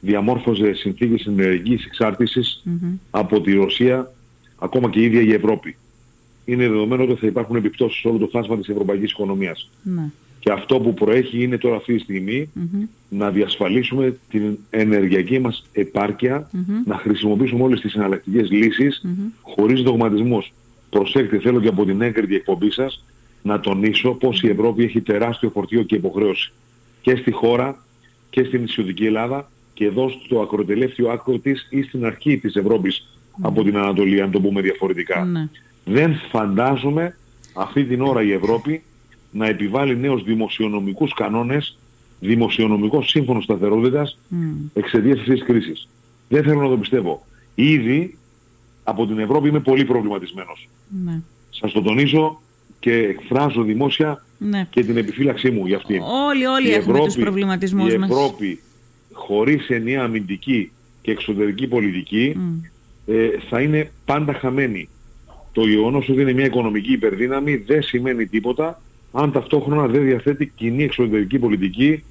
διαμόρφωσε 0.00 0.72
συνθήκες 0.72 1.26
ενεργικής 1.26 1.88
από 3.10 3.40
τη 3.40 3.52
Ρωσία, 3.52 4.12
ακόμα 4.58 4.90
και 4.90 5.00
η 5.00 5.04
ίδια 5.04 5.20
η 5.20 5.32
Ευρώπη. 5.32 5.76
Είναι 6.44 6.68
δεδομένο 6.68 7.02
ότι 7.02 7.14
θα 7.14 7.26
υπάρχουν 7.26 7.56
επιπτώσεις 7.56 8.00
σε 8.00 8.08
όλο 8.08 8.18
το 8.18 8.26
φάσμα 8.26 8.56
της 8.56 8.68
ευρωπαϊκής 8.68 9.10
οικονομίας. 9.10 9.70
Ναι. 9.82 10.10
Και 10.38 10.52
αυτό 10.52 10.80
που 10.80 10.94
προέχει 10.94 11.42
είναι 11.42 11.58
τώρα 11.58 11.76
αυτή 11.76 11.94
τη 11.94 12.00
στιγμη 12.00 12.50
να 13.08 13.30
διασφαλίσουμε 13.30 14.18
την 14.30 14.58
ενεργειακή 14.70 15.38
μας 15.38 15.66
επάρκεια, 15.72 16.50
να 16.84 16.94
χρησιμοποιήσουμε 16.94 17.62
όλες 17.62 17.80
τις 17.80 17.90
συναλλακτικές 17.90 18.50
λύσεις 18.50 19.02
χωρίς 19.42 19.82
δογματισμούς. 19.82 20.52
Προσέξτε, 20.90 21.38
θέλω 21.38 21.60
και 21.60 21.68
από 21.68 21.84
την 21.84 22.00
έγκριτη 22.00 22.34
εκπομπή 22.34 22.70
σας 22.70 23.04
να 23.48 23.60
τονίσω 23.60 24.10
πως 24.10 24.42
η 24.42 24.48
Ευρώπη 24.48 24.84
έχει 24.84 25.00
τεράστιο 25.00 25.50
φορτίο 25.50 25.82
και 25.82 25.94
υποχρέωση 25.94 26.52
και 27.00 27.16
στη 27.16 27.30
χώρα 27.30 27.84
και 28.30 28.44
στην 28.44 28.60
νησιωτική 28.60 29.04
Ελλάδα 29.06 29.50
και 29.74 29.84
εδώ 29.84 30.08
στο 30.24 30.40
ακροτελεύθιο 30.40 31.10
άκρο 31.10 31.38
της 31.38 31.66
ή 31.70 31.82
στην 31.82 32.04
αρχή 32.04 32.38
της 32.38 32.54
Ευρώπης 32.54 33.18
από 33.40 33.62
την 33.62 33.76
Ανατολή, 33.76 34.20
αν 34.20 34.30
το 34.30 34.40
πούμε 34.40 34.60
διαφορετικά. 34.60 35.24
Ναι. 35.24 35.48
Δεν 35.84 36.14
φαντάζομαι 36.30 37.16
αυτή 37.54 37.84
την 37.84 38.00
ώρα 38.02 38.22
η 38.22 38.32
Ευρώπη 38.32 38.82
να 39.30 39.46
επιβάλλει 39.46 39.96
νέους 39.96 40.22
δημοσιονομικούς 40.22 41.14
κανόνες, 41.14 41.78
δημοσιονομικό 42.20 43.02
σύμφωνο 43.02 43.40
σταθερότητας 43.40 44.18
mm. 44.30 44.34
εξαιτίας 44.74 45.18
αυτής 45.18 45.34
της 45.34 45.44
κρίσης. 45.44 45.88
Δεν 46.28 46.42
θέλω 46.42 46.60
να 46.60 46.68
το 46.68 46.76
πιστεύω. 46.76 47.26
Ήδη 47.54 48.18
από 48.84 49.06
την 49.06 49.18
Ευρώπη 49.18 49.48
είμαι 49.48 49.60
πολύ 49.60 49.84
προβληματισμένος. 49.84 50.68
Ναι. 51.04 51.20
Σας 51.50 51.72
το 51.72 51.82
τονίζω 51.82 52.40
και 52.80 52.92
εκφράζω 52.92 53.62
δημόσια 53.62 54.24
ναι. 54.38 54.66
και 54.70 54.84
την 54.84 54.96
επιφύλαξή 54.96 55.50
μου 55.50 55.66
για 55.66 55.76
αυτήν. 55.76 56.02
Όλοι, 56.02 56.46
όλοι 56.46 56.68
η 56.68 56.72
έχουμε 56.72 56.92
Ευρώπη, 56.92 57.12
τους 57.12 57.22
προβληματισμούς 57.22 57.92
η 57.92 57.98
Ευρώπη 58.02 58.60
χωρίς 59.12 59.68
ενιαία 59.68 60.02
αμυντική 60.02 60.70
και 61.02 61.10
εξωτερική 61.10 61.66
πολιτική 61.66 62.36
ε, 63.06 63.28
θα 63.48 63.60
είναι 63.60 63.90
πάντα 64.04 64.32
χαμένη. 64.32 64.88
Το 65.52 65.66
γεγονός 65.66 66.08
ότι 66.08 66.20
είναι 66.20 66.32
μια 66.32 66.44
οικονομική 66.44 66.92
υπερδύναμη 66.92 67.56
δεν 67.56 67.82
σημαίνει 67.82 68.26
τίποτα 68.26 68.80
αν 69.12 69.32
ταυτόχρονα 69.32 69.86
δεν 69.86 70.04
διαθέτει 70.04 70.46
κοινή 70.46 70.84
εξωτερική 70.84 71.38
πολιτική, 71.38 72.04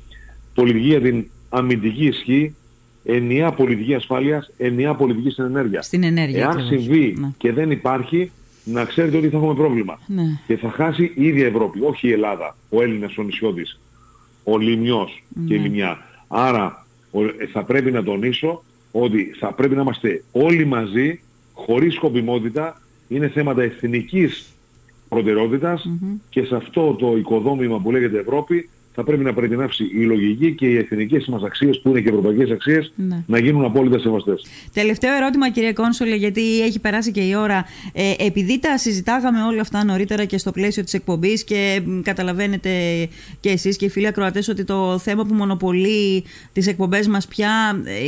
πολιτική 0.53 0.87
για 0.87 1.01
την 1.01 1.25
αμυντική 1.49 2.05
ισχύ, 2.05 2.55
ενιαία 3.03 3.51
πολιτική 3.51 3.93
ασφάλειας, 3.93 4.51
ενιαία 4.57 4.93
πολιτική 4.93 5.29
στην 5.29 5.43
ενέργεια. 5.43 5.81
Στην 5.81 6.03
ενέργεια. 6.03 6.39
Εάν 6.39 6.65
συμβεί 6.65 7.15
ναι. 7.19 7.31
και 7.37 7.51
δεν 7.51 7.71
υπάρχει, 7.71 8.31
να 8.67 8.85
ξέρετε 8.85 9.17
ότι 9.17 9.29
θα 9.29 9.37
έχουμε 9.37 9.53
πρόβλημα. 9.53 9.99
Ναι. 10.07 10.23
Και 10.47 10.57
θα 10.57 10.69
χάσει 10.69 11.11
η 11.15 11.27
ίδια 11.27 11.45
Ευρώπη, 11.45 11.79
όχι 11.81 12.07
η 12.07 12.11
Ελλάδα, 12.11 12.55
ο 12.69 12.81
Έλληνας 12.81 13.17
ο 13.17 13.23
νησιώτης, 13.23 13.79
ο 14.43 14.57
Λιμιός 14.57 15.23
και 15.47 15.53
η 15.53 15.57
ναι. 15.57 15.63
Λιμιά. 15.63 15.97
Άρα 16.27 16.85
ε, 17.39 17.45
θα 17.45 17.63
πρέπει 17.63 17.91
να 17.91 18.03
τονίσω 18.03 18.63
ότι 18.91 19.33
θα 19.39 19.53
πρέπει 19.53 19.75
να 19.75 19.81
είμαστε 19.81 20.23
όλοι 20.31 20.65
μαζί, 20.65 21.19
χωρίς 21.53 21.93
σκοπιμότητα, 21.93 22.81
είναι 23.07 23.27
θέματα 23.27 23.63
εθνικής 23.63 24.51
και 26.29 26.43
σε 26.43 26.55
αυτό 26.55 26.93
το 26.93 27.17
οικοδόμημα 27.17 27.79
που 27.79 27.91
λέγεται 27.91 28.19
Ευρώπη 28.19 28.69
θα 28.99 29.03
πρέπει 29.03 29.23
να 29.23 29.33
προετοιμεύσει 29.33 29.83
η 29.83 30.03
λογική 30.03 30.55
και 30.55 30.65
οι 30.65 30.77
εθνικές 30.77 31.25
μας 31.27 31.43
αξίες 31.43 31.79
που 31.79 31.89
είναι 31.89 32.01
και 32.01 32.09
ευρωπαϊκές 32.09 32.51
αξίες 32.51 32.91
ναι. 32.95 33.23
να 33.27 33.39
γίνουν 33.39 33.65
απόλυτα 33.65 33.99
σεβαστές. 33.99 34.45
Τελευταίο 34.73 35.15
ερώτημα 35.15 35.49
κύριε 35.49 35.73
Κόνσολε 35.73 36.15
γιατί 36.15 36.61
έχει 36.61 36.79
περάσει 36.79 37.11
και 37.11 37.21
η 37.21 37.35
ώρα. 37.35 37.65
Ε, 37.93 38.13
επειδή 38.17 38.59
τα 38.59 38.77
συζητάγαμε 38.77 39.43
όλα 39.43 39.61
αυτά 39.61 39.83
νωρίτερα 39.83 40.25
και 40.25 40.37
στο 40.37 40.51
πλαίσιο 40.51 40.83
της 40.83 40.93
εκπομπής 40.93 41.43
και 41.43 41.81
καταλαβαίνετε 42.03 42.69
και 43.39 43.49
εσείς 43.49 43.75
και 43.77 43.85
οι 43.85 43.89
φίλοι 43.89 44.07
ακροατές 44.07 44.47
ότι 44.47 44.63
το 44.63 44.97
θέμα 44.97 45.25
που 45.25 45.33
μονοπολεί 45.33 46.23
τις 46.53 46.67
εκπομπές 46.67 47.07
μας 47.07 47.27
πια 47.27 47.81
ε, 47.83 48.05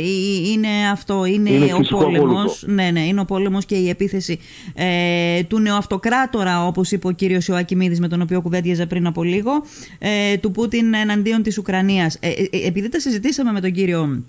είναι 0.52 0.68
αυτό, 0.92 1.24
είναι, 1.24 1.50
είναι 1.50 1.74
ο 1.74 1.80
πόλεμος. 1.90 2.64
Ναι, 2.66 2.90
ναι, 2.90 3.00
είναι 3.00 3.20
ο 3.20 3.24
πόλεμος 3.24 3.64
και 3.64 3.74
η 3.74 3.88
επίθεση 3.88 4.38
ε, 4.74 5.42
του 5.42 5.58
νεοαυτοκράτορα 5.58 6.66
όπως 6.66 6.92
είπε 6.92 7.06
ο 7.06 7.10
κύριος 7.10 7.46
Ιωακημίδης 7.46 8.00
με 8.00 8.08
τον 8.08 8.20
οποίο 8.20 8.40
κουβέντιαζα 8.40 8.86
πριν 8.86 9.06
από 9.06 9.22
λίγο, 9.22 9.52
ε, 9.98 10.36
του 10.36 10.50
Πούτιν 10.50 10.79
εναντίον 10.80 11.42
της 11.42 11.58
Ουκρανίας. 11.58 12.16
Ε, 12.20 12.28
ε, 12.28 12.48
ε, 12.50 12.66
επειδή 12.66 12.88
τα 12.88 13.00
συζητήσαμε 13.00 13.52
με 13.52 13.60
τον 13.60 13.72
κύριο 13.72 14.22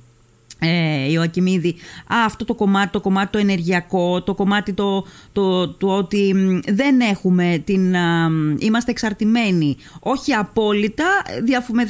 ε, 0.60 1.12
Ιωακημίδη, 1.12 1.75
α, 2.08 2.25
αυτό 2.25 2.46
το 2.46 2.53
κομμάτι, 2.53 2.91
το 2.91 3.01
κομμάτι 3.01 3.31
το 3.31 3.38
ενεργειακό, 3.38 4.22
το 4.24 4.34
κομμάτι 4.34 4.74
το, 4.74 5.05
το, 5.31 5.67
το 5.67 5.88
ότι 5.88 6.36
δεν 6.67 7.00
έχουμε 7.00 7.62
την, 7.65 7.96
είμαστε 8.58 8.91
εξαρτημένοι, 8.91 9.77
όχι 10.00 10.34
απόλυτα, 10.34 11.05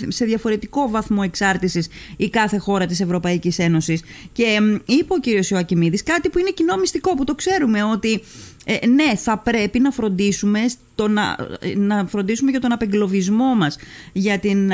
σε 0.08 0.26
διαφορετικό 0.26 0.90
βαθμό 0.90 1.22
εξάρτησης 1.24 1.88
η 2.18 2.30
κάθε 2.30 2.58
χώρα 2.58 2.86
της 2.86 3.00
Ευρωπαϊκής 3.00 3.60
Ένωσης. 3.60 4.02
Και 4.32 4.60
είπε 4.86 5.14
ο 5.14 5.20
κύριος 5.20 5.50
Ιωακημίδης 5.50 6.04
κάτι 6.04 6.30
που 6.30 6.40
είναι 6.40 6.50
κοινό 6.50 6.78
μυστικό, 6.78 7.16
που 7.16 7.24
το 7.24 7.36
ξέρουμε 7.36 7.84
ότι 7.84 8.22
ε, 8.66 8.88
ναι, 8.88 9.16
θα 9.16 9.38
πρέπει 9.38 9.80
να 9.80 9.92
φροντίσουμε, 9.92 10.60
το 10.96 11.08
να, 11.08 11.36
να 11.76 12.06
φροντίσουμε 12.06 12.52
για 12.52 12.60
τον 12.60 12.72
απεγκλωβισμό 12.72 13.56
μας, 13.56 13.78
για 14.14 14.40
την 14.40 14.72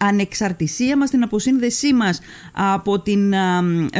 ανεξαρτησία 0.00 0.96
μας, 0.96 1.10
την 1.10 1.22
αποσύνδεσή 1.22 1.92
μας 1.92 2.20
από 2.52 3.00
την 3.00 3.34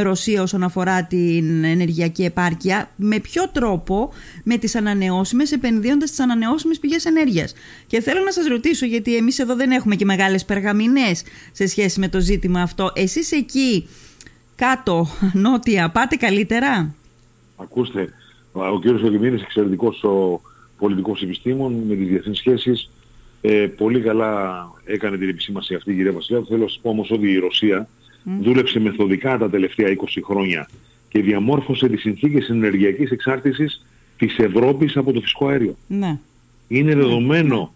Ρωσία 0.03 0.43
όσον 0.43 0.63
αφορά 0.63 1.05
την 1.05 1.65
ενεργειακή 1.65 2.25
επάρκεια. 2.25 2.91
Με 2.97 3.19
ποιο 3.19 3.49
τρόπο, 3.49 4.13
με 4.45 4.57
τις 4.57 4.75
ανανεώσιμες, 4.75 5.53
επενδύοντας 5.53 6.09
στις 6.09 6.21
ανανεώσιμες 6.21 6.79
πηγές 6.79 7.05
ενέργειας. 7.05 7.55
Και 7.87 8.01
θέλω 8.01 8.25
να 8.25 8.33
σας 8.33 8.47
ρωτήσω, 8.47 8.87
γιατί 8.87 9.17
εμείς 9.17 9.39
εδώ 9.39 9.55
δεν 9.55 9.71
έχουμε 9.71 9.97
και 9.97 10.05
μεγάλες 10.05 10.45
περγαμηνές 10.45 11.23
σε 11.53 11.67
σχέση 11.67 12.01
με 12.01 12.09
το 12.09 12.21
ζήτημα 12.21 12.63
αυτό. 12.63 12.93
Εσείς 12.95 13.33
εκεί, 13.33 13.89
κάτω, 14.57 15.09
νότια, 15.33 15.91
πάτε 15.91 16.17
καλύτερα; 16.17 16.95
Ακούστε, 17.57 18.13
ο 18.53 18.79
κ. 18.79 18.99
Σολυμίδης, 18.99 19.43
εξαιρετικός 19.43 20.05
ο 20.05 20.41
πολιτικός 20.79 21.23
επιστήμων 21.23 21.73
με 21.89 21.95
τις 21.95 22.09
διεθνείς 22.09 22.39
σχέσεις, 22.39 22.91
Ε, 23.43 23.67
πολύ 23.77 24.01
καλά 24.01 24.65
έκανε 24.85 25.17
την 25.17 25.29
επισήμαση 25.29 25.75
αυτή 25.75 25.93
η 25.93 25.95
κυρία 25.95 26.13
Βασιλιάδου. 26.13 26.47
Θέλω 26.47 26.61
να 26.63 26.69
σας 26.69 26.79
πω 26.83 26.91
όμως 26.91 27.11
ότι 27.11 27.31
η 27.31 27.39
Ρωσία 27.39 27.89
δούλεψε 28.41 28.81
μεθοδικά 28.81 29.39
τα 29.39 29.51
τελευταία 29.51 29.89
20 29.89 30.21
χρόνια 30.25 30.69
και 31.09 31.23
διαμόρφωσε 31.23 31.89
τις 31.89 32.01
συνθήκες 32.01 32.49
ενεργειακής 32.49 33.11
εξάρτησης 33.11 33.87
της 34.17 34.39
Ευρώπης 34.39 34.97
από 34.97 35.13
το 35.13 35.21
φυσικό 35.21 35.49
αέριο. 35.49 35.77
Ναι. 35.87 36.19
Είναι 36.69 36.95
δεδομένο 36.95 37.73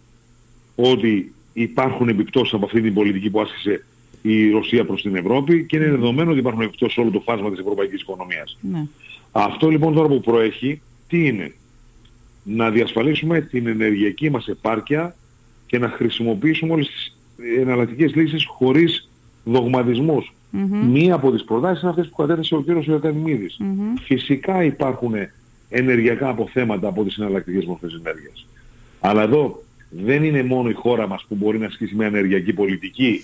ότι 0.75 1.33
υπάρχουν 1.53 2.09
επιπτώσεις 2.09 2.53
από 2.53 2.65
αυτή 2.65 2.81
την 2.81 2.93
πολιτική 2.93 3.29
που 3.29 3.41
άσκησε 3.41 3.85
η 4.21 4.49
Ρωσία 4.49 4.85
προς 4.85 5.01
την 5.01 5.15
Ευρώπη 5.15 5.65
και 5.65 5.77
είναι 5.77 5.89
δεδομένο 5.89 6.29
ότι 6.29 6.39
υπάρχουν 6.39 6.61
επιπτώσεις 6.61 6.93
σε 6.93 7.01
όλο 7.01 7.11
το 7.11 7.19
φάσμα 7.19 7.49
της 7.49 7.59
ευρωπαϊκής 7.59 8.01
οικονομίας. 8.01 8.57
Ναι. 8.61 8.87
Αυτό 9.37 9.69
λοιπόν 9.69 9.93
τώρα 9.93 10.07
που 10.07 10.19
προέχει, 10.19 10.81
τι 11.07 11.25
είναι; 11.25 11.53
Να 12.43 12.69
διασφαλίσουμε 12.69 13.41
την 13.41 13.67
ενεργειακή 13.67 14.29
μας 14.29 14.47
επάρκεια 14.47 15.15
και 15.65 15.79
να 15.79 15.89
χρησιμοποιήσουμε 15.89 16.73
όλες 16.73 16.87
τις 16.87 17.17
εναλλακτικές 17.59 18.15
λύσεις 18.15 18.45
χωρίς 18.47 19.09
δογματισμούς. 19.43 20.33
Μία 20.91 21.13
από 21.13 21.31
τις 21.31 21.43
προτάσεις 21.43 21.81
είναι 21.81 21.91
αυτές 21.91 22.09
που 22.09 22.15
κατέθεσε 22.15 22.55
ο 22.55 22.61
κύριος 22.61 22.85
Ιωκανημίδης. 22.85 23.57
Φυσικά 24.05 24.63
υπάρχουν 24.63 25.13
ενεργειακά 25.69 26.29
αποθέματα 26.29 26.87
από 26.87 27.03
τις 27.03 27.17
εναλλακτικές 27.17 27.65
μορφές 27.65 27.93
ενέργειας. 27.93 28.47
Αλλά 28.99 29.21
εδώ 29.21 29.63
δεν 29.89 30.23
είναι 30.23 30.43
μόνο 30.43 30.69
η 30.69 30.73
χώρα 30.73 31.07
μας 31.07 31.25
που 31.27 31.35
μπορεί 31.35 31.59
να 31.59 31.65
ασκήσει 31.65 31.95
μια 31.95 32.07
ενεργειακή 32.07 32.53
πολιτική 32.53 33.23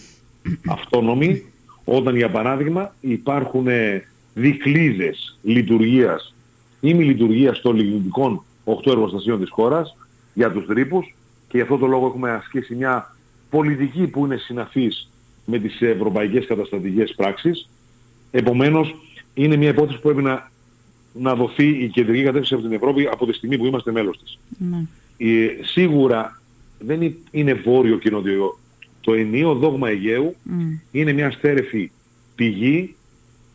αυτόνομη, 0.67 1.43
όταν 1.97 2.15
για 2.15 2.29
παράδειγμα 2.29 2.95
υπάρχουν 3.01 3.67
ε, 3.67 4.03
δικλείδες 4.33 5.37
λειτουργίας 5.41 6.33
ή 6.79 6.93
μη 6.93 7.03
λειτουργίας 7.03 7.61
των 7.61 7.75
λιγνητικών 7.75 8.43
8 8.63 8.73
εργοστασίων 8.85 9.39
της 9.39 9.49
χώρας 9.49 9.95
για 10.33 10.51
τους 10.51 10.65
τρύπους 10.65 11.15
και 11.47 11.57
γι' 11.57 11.63
αυτό 11.63 11.77
το 11.77 11.85
λόγο 11.85 12.07
έχουμε 12.07 12.31
ασκήσει 12.31 12.75
μια 12.75 13.15
πολιτική 13.49 14.07
που 14.07 14.25
είναι 14.25 14.37
συναφής 14.37 15.09
με 15.45 15.59
τις 15.59 15.81
ευρωπαϊκές 15.81 16.45
καταστατικές 16.45 17.13
πράξεις. 17.15 17.69
Επομένως, 18.31 18.95
είναι 19.33 19.55
μια 19.55 19.69
υπόθεση 19.69 19.95
που 19.95 20.07
πρέπει 20.07 20.21
να, 20.21 20.51
να 21.13 21.35
δοθεί 21.35 21.67
η 21.67 21.87
κεντρική 21.87 22.23
κατεύθυνση 22.23 22.53
από 22.53 22.63
την 22.63 22.73
Ευρώπη 22.73 23.07
από 23.11 23.25
τη 23.25 23.33
στιγμή 23.33 23.57
που 23.57 23.65
είμαστε 23.65 23.91
μέλος 23.91 24.19
της. 24.23 24.39
Ναι. 24.57 24.85
Ε, 25.17 25.63
σίγουρα 25.63 26.41
δεν 26.79 27.15
είναι 27.31 27.53
βόρειο 27.53 27.97
και 27.97 28.09
νότιο. 28.09 28.59
Το 29.01 29.13
ενίο 29.13 29.53
δόγμα 29.53 29.89
Αιγαίου 29.89 30.35
είναι 30.91 31.11
μια 31.11 31.31
στέρεφη 31.31 31.91
πηγή 32.35 32.95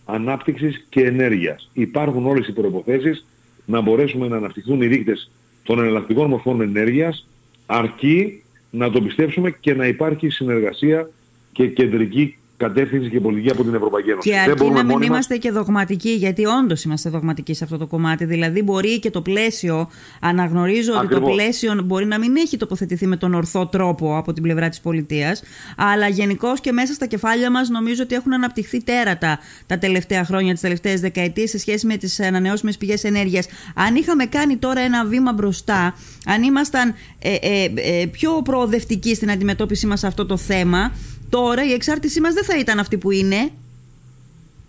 ανάπτυξης 0.06 0.86
και 0.88 1.04
ενέργειας. 1.04 1.70
Υπάρχουν 1.72 2.26
όλες 2.26 2.48
οι 2.48 2.52
προϋποθέσεις 2.52 3.26
να 3.64 3.80
μπορέσουμε 3.80 4.28
να 4.28 4.36
αναπτυχθούν 4.36 4.82
οι 4.82 4.86
δείκτες 4.86 5.30
των 5.62 5.78
εναλλακτικών 5.78 6.28
μορφών 6.28 6.60
ενέργειας 6.60 7.28
αρκεί 7.66 8.42
να 8.70 8.90
το 8.90 9.00
πιστέψουμε 9.00 9.50
και 9.50 9.75
να 9.75 9.86
υπάρχει 9.86 10.28
συνεργασία 10.28 11.10
και 11.52 11.68
κεντρική 11.68 12.36
κατεύθυνση 12.56 13.10
και 13.10 13.20
πολιτική 13.20 13.50
από 13.50 13.62
την 13.64 13.75
Ευρωπαϊκή 13.75 14.10
Ένωση. 14.10 14.28
Και 14.30 14.38
αρκεί 14.38 14.70
να 14.70 14.84
μην 14.84 15.02
είμαστε 15.02 15.36
και 15.36 15.50
δογματικοί, 15.50 16.10
γιατί 16.10 16.44
όντως 16.46 16.84
είμαστε 16.84 17.10
δογματικοί 17.10 17.54
σε 17.54 17.64
αυτό 17.64 17.78
το 17.78 17.86
κομμάτι. 17.86 18.25
Δηλαδή, 18.25 18.62
μπορεί 18.62 18.98
και 18.98 19.10
το 19.10 19.22
πλαίσιο, 19.22 19.90
αναγνωρίζω 20.20 20.92
ότι 20.98 21.08
το 21.08 21.20
πλαίσιο 21.20 21.82
μπορεί 21.84 22.06
να 22.06 22.18
μην 22.18 22.36
έχει 22.36 22.56
τοποθετηθεί 22.56 23.06
με 23.06 23.16
τον 23.16 23.34
ορθό 23.34 23.66
τρόπο 23.66 24.16
από 24.16 24.32
την 24.32 24.42
πλευρά 24.42 24.68
της 24.68 24.80
πολιτείας, 24.80 25.42
αλλά 25.76 26.08
γενικώς 26.08 26.60
και 26.60 26.72
μέσα 26.72 26.92
στα 26.92 27.06
κεφάλια 27.06 27.50
μας 27.50 27.68
νομίζω 27.68 28.02
ότι 28.02 28.14
έχουν 28.14 28.32
αναπτυχθεί 28.32 28.82
τέρατα 28.82 29.38
τα 29.66 29.78
τελευταία 29.78 30.25
χρόνια, 30.25 30.52
τις 30.52 30.62
τελευταίες 30.62 31.00
δεκαετίες 31.00 31.50
σε 31.50 31.58
σχέση 31.58 31.86
με 31.86 31.96
τις 31.96 32.20
ανανεώσιμες 32.20 32.76
πηγές 32.76 33.04
ενέργειας. 33.04 33.46
Αν 33.75 33.94
είχαμε 33.94 34.25
κάνει 34.25 34.56
τώρα 34.56 34.80
ένα 34.80 35.04
βήμα 35.04 35.32
μπροστά, 35.32 35.94
αν 36.26 36.42
ήμασταν 36.42 36.94
ε, 37.18 37.34
ε, 37.34 37.72
ε, 37.75 38.06
πιο 38.06 38.42
προοδευτικοί 38.44 39.14
στην 39.14 39.30
αντιμετώπιση 39.30 39.86
μας 39.86 40.00
σε 40.00 40.06
αυτό 40.06 40.26
το 40.26 40.36
θέμα, 40.36 40.92
τώρα 41.28 41.64
η 41.64 41.73
εξάρτησή 41.73 42.21
μας 42.21 42.35
δεν 42.35 42.45
θα 42.45 42.59
ήταν 42.59 42.78
αυτή 42.78 42.99
που 42.99 43.11
είναι 43.11 43.50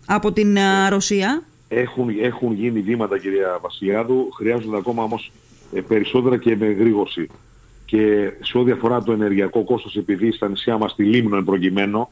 από 0.05 0.31
την 0.31 0.57
Ρωσία. 0.89 1.43
Έχουν, 1.67 2.09
έχουν 2.21 2.53
γίνει 2.53 2.79
βήματα 2.79 3.19
κυρία 3.19 3.59
Βασιλιάδου, 3.61 4.29
χρειάζονται 4.35 4.77
ακόμα 4.77 5.03
όμως 5.03 5.31
ε, 5.73 5.81
περισσότερα 5.81 6.37
και 6.37 6.55
με 6.55 6.65
γρήγορση. 6.65 7.29
Και 7.85 8.31
σε 8.41 8.57
ό,τι 8.57 8.71
αφορά 8.71 9.03
το 9.03 9.11
ενεργειακό 9.11 9.63
κόστος, 9.63 9.95
επειδή 9.95 10.31
στα 10.31 10.49
νησιά 10.49 10.77
μας 10.77 10.95
τη 10.95 11.03
Λίμνο 11.03 11.37
εν 11.37 11.43
προκειμένου, 11.43 12.07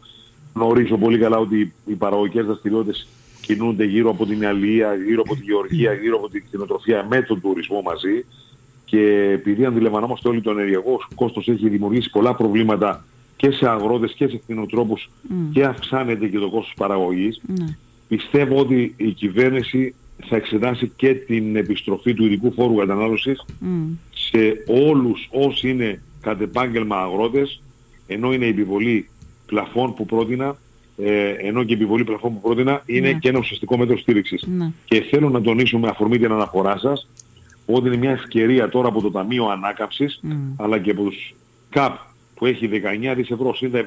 γνωρίζω 0.54 0.98
πολύ 0.98 1.18
καλά 1.18 1.38
ότι 1.38 1.74
οι 1.86 1.94
παραγωγικές 1.94 2.46
δραστηριότητες 2.46 3.08
κινούνται 3.42 3.86
γύρω 3.86 4.10
από 4.10 4.26
την 4.26 4.46
Αλία, 4.46 4.96
γύρω 4.96 5.22
από 5.26 5.36
τη 5.36 5.42
Γεωργία, 5.42 5.94
γύρω 5.94 6.18
από 6.18 6.30
την 6.30 6.44
κτηνοτροφία 6.46 7.06
με 7.10 7.22
τον 7.22 7.42
τουρισμό 7.42 7.82
μαζί. 7.82 8.26
Και 8.86 9.30
επειδή 9.34 9.66
αντιλαμβανόμαστε 9.66 10.30
όλοι 10.30 10.42
το 10.42 10.52
ενεργειακό 10.52 11.00
κόστος 11.16 11.48
έχει 11.48 11.70
δημιουργήσει 11.70 12.10
πολλά 12.10 12.36
προβλήματα 12.36 13.06
και 13.46 13.52
σε 13.52 13.70
αγρότες 13.70 14.14
και 14.14 14.28
σε 14.28 14.38
κτηνοτρόπους 14.38 15.10
και 15.52 15.64
αυξάνεται 15.64 16.28
και 16.28 16.40
το 16.40 16.50
κόστος 16.50 16.74
παραγωγής. 16.78 17.42
Ναι. 17.48 17.78
Πιστεύω 18.08 18.60
ότι 18.60 18.94
η 18.98 19.12
κυβέρνηση 19.12 19.96
θα 20.26 20.36
εξετάσει 20.36 20.92
και 20.96 21.14
την 21.14 21.56
επιστροφή 21.56 22.14
του 22.14 22.26
ειδικού 22.26 22.52
φόρου 22.54 22.76
κατανάλωσης 22.76 23.46
σε 24.14 24.64
όλους 24.88 25.28
όσοι 25.32 25.70
είναι 25.70 26.02
κατ' 26.22 26.42
επάγγελμα 26.42 26.98
αγρότες, 26.98 27.62
ενώ 28.08 28.34
είναι 28.34 28.46
η 28.46 28.50
επιβολή 28.50 29.10
πλαφών 29.46 29.94
που 29.94 30.06
πρότεινα, 30.06 30.58
ε, 30.98 31.30
ενώ 31.30 31.64
και 31.64 31.74
η 31.74 31.76
επιβολή 31.76 32.04
πλαφών 32.04 32.34
που 32.34 32.42
πρότεινα 32.42 32.82
είναι 32.86 33.12
Ναι. 33.12 33.20
και 33.20 33.30
ένα 33.30 33.40
ουσιαστικό 33.40 33.78
μέτρο 33.78 33.98
στήριξης. 33.98 34.44
Ναι. 34.58 34.72
Και 34.86 35.02
θέλω 35.02 35.30
να 35.30 35.42
τονίσω 35.42 35.80
με 35.80 35.88
αφορμή 35.88 36.18
την 36.18 36.32
αναφορά 36.32 36.78
σας 36.78 37.08
ότι 37.66 37.88
είναι 37.88 37.98
μια 37.98 38.12
ευκαιρία 38.12 38.70
τώρα 38.70 38.88
από 38.88 39.02
το 39.02 39.12
Ταμείο 39.12 39.46
Ανάκαμψης 39.46 40.20
αλλά 40.58 40.80
και 40.80 40.92
από 40.92 41.04
τους 41.04 41.34
ΚΑΠ 41.70 41.98
που 42.36 42.46
έχει 42.46 42.70
19 43.12 43.14
δις 43.16 43.30
ευρώ 43.30 43.54
συν 43.56 43.72
τα 43.72 43.80
70 43.80 43.84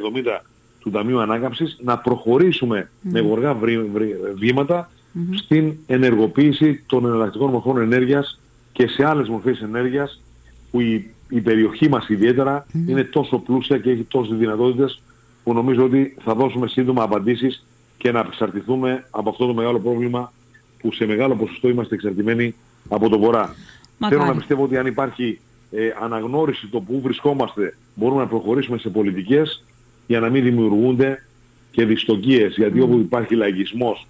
του 0.81 0.91
Ταμείου 0.91 1.21
Ανάκαμψης 1.21 1.79
να 1.83 1.99
προχωρήσουμε 1.99 2.91
με 3.03 3.21
γοργά 3.21 3.55
βρή- 3.55 3.91
βρή- 3.93 4.17
βήματα 4.35 4.91
στην 5.37 5.75
ενεργοποίηση 5.87 6.83
των 6.87 7.05
εναλλακτικών 7.07 7.51
μορφών 7.51 7.79
ενέργειας 7.81 8.41
και 8.73 8.87
σε 8.87 9.05
άλλες 9.05 9.29
μορφές 9.29 9.61
ενέργειας 9.61 10.23
που 10.71 10.81
η, 10.81 11.11
η 11.29 11.41
περιοχή 11.41 11.89
μας 11.89 12.09
ιδιαίτερα 12.09 12.67
είναι 12.87 13.05
τόσο 13.05 13.39
πλούσια 13.39 13.79
και 13.79 13.91
έχει 13.91 14.03
τόσες 14.05 14.37
δυνατότητες 14.39 15.03
που 15.45 15.53
νομίζω 15.53 15.85
ότι 15.85 16.17
θα 16.25 16.35
δώσουμε 16.35 16.69
σύντομα 16.69 17.03
απαντήσεις 17.03 17.67
και 17.97 18.13
να 18.13 18.19
εξαρτηθούμε 18.19 19.07
από 19.11 19.31
αυτό 19.31 19.47
το 19.47 19.55
μεγάλο 19.55 19.81
πρόβλημα 19.81 20.33
που 20.79 20.93
σε 20.93 21.07
μεγάλο 21.07 21.35
ποσοστό 21.37 21.69
είμαστε 21.69 21.95
εξαρτημένοι 21.95 22.55
από 22.89 23.09
το 23.09 23.19
Βορρά. 23.19 23.55
Μακάρι. 23.99 24.21
Θέλω 24.21 24.33
να 24.33 24.39
πιστεύω 24.39 24.63
ότι 24.63 24.77
αν 24.77 24.87
υπάρχει 24.87 25.41
ε, 25.71 25.91
αναγνώριση 26.01 26.67
το 26.67 26.81
που 26.81 27.01
βρισκόμαστε 27.01 27.77
μπορούμε 27.95 28.21
να 28.21 28.29
προχωρήσουμε 28.29 28.79
σε 28.79 28.89
πολιτικές 28.89 29.65
για 30.07 30.21
να 30.21 30.29
μην 30.29 30.43
δημιουργούνται 30.43 31.25
και 31.71 31.85
δυστοκίες. 31.85 32.55
Γιατί 32.57 32.81
όπου 32.81 32.99
υπάρχει 32.99 33.35
λαϊκισμός 33.35 34.07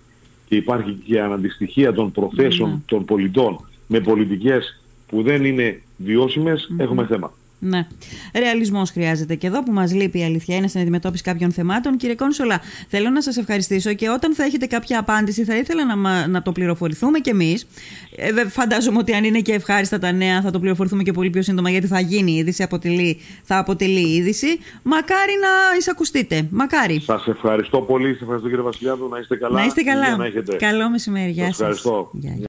και 0.48 0.56
υπάρχει 0.56 0.92
και 0.92 1.20
αναντιστοιχεία 1.20 1.92
των 1.92 2.12
προθέσεων 2.12 2.82
των 2.86 3.04
πολιτών 3.04 3.68
με 3.86 4.00
πολιτικές 4.00 4.82
που 5.06 5.22
δεν 5.22 5.44
είναι 5.44 5.82
βιώσιμες, 5.96 6.68
έχουμε 6.78 7.06
θέμα. 7.06 7.32
Ναι. 7.60 7.86
Ρεαλισμός 8.34 8.90
χρειάζεται 8.90 9.34
και 9.34 9.46
εδώ 9.46 9.62
που 9.62 9.72
μας 9.72 9.92
λείπει 9.94 10.18
η 10.18 10.24
αλήθεια 10.24 10.56
είναι 10.56 10.68
στην 10.68 10.80
αντιμετώπιση 10.80 11.22
κάποιων 11.22 11.52
θεμάτων. 11.52 11.96
Κύριε 11.96 12.14
Κόνσολα, 12.14 12.60
θέλω 12.88 13.10
να 13.10 13.22
σας 13.22 13.36
ευχαριστήσω 13.36 13.92
και 13.92 14.08
όταν 14.08 14.34
θα 14.34 14.44
έχετε 14.44 14.66
κάποια 14.66 14.98
απάντηση, 14.98 15.44
θα 15.44 15.56
ήθελα 15.56 15.84
να, 15.86 15.96
μα- 15.96 16.26
να 16.26 16.42
το 16.42 16.52
πληροφορηθούμε 16.52 17.18
κι 17.18 17.30
εμείς. 17.30 17.66
Ε, 18.16 18.32
δε- 18.32 18.48
φαντάζομαι 18.48 18.98
ότι 18.98 19.12
αν 19.12 19.24
είναι 19.24 19.40
και 19.40 19.52
ευχάριστα 19.52 19.98
τα 19.98 20.12
νέα, 20.12 20.40
θα 20.42 20.50
το 20.50 20.58
πληροφορηθούμε 20.60 21.02
και 21.02 21.12
πολύ 21.12 21.30
πιο 21.30 21.42
σύντομα, 21.42 21.70
γιατί 21.70 21.86
θα 21.86 22.00
γίνει 22.00 22.32
η 22.32 22.36
είδηση, 22.36 22.62
αποτελεί, 22.62 23.20
θα 23.42 23.58
αποτελεί 23.58 24.14
είδηση. 24.14 24.46
Μακάρι 24.82 25.32
να 25.40 25.76
εισακουστείτε. 25.78 26.46
Μακάρι. 26.50 27.00
Σας 27.00 27.26
ευχαριστώ 27.26 27.80
πολύ. 27.80 28.12
Σας 28.12 28.20
ευχαριστώ 28.22 28.48
κύριε 28.48 28.64
Βασιλιάδου. 28.64 29.08
Να 29.08 29.18
είστε 29.18 29.36
καλά. 29.36 29.58
να 29.60 29.64
είστε 29.64 29.80
Υγεία 29.80 29.92
καλά. 29.92 30.16
Να 30.16 30.24
έχετε. 30.26 30.56
Καλό 30.56 30.90
μεσημέρι. 30.90 31.30
Γεια 31.30 31.44
Σας 31.44 31.56
σας. 31.56 31.60
ευχαριστώ. 31.60 32.10
Γεια, 32.12 32.30
γεια. 32.30 32.36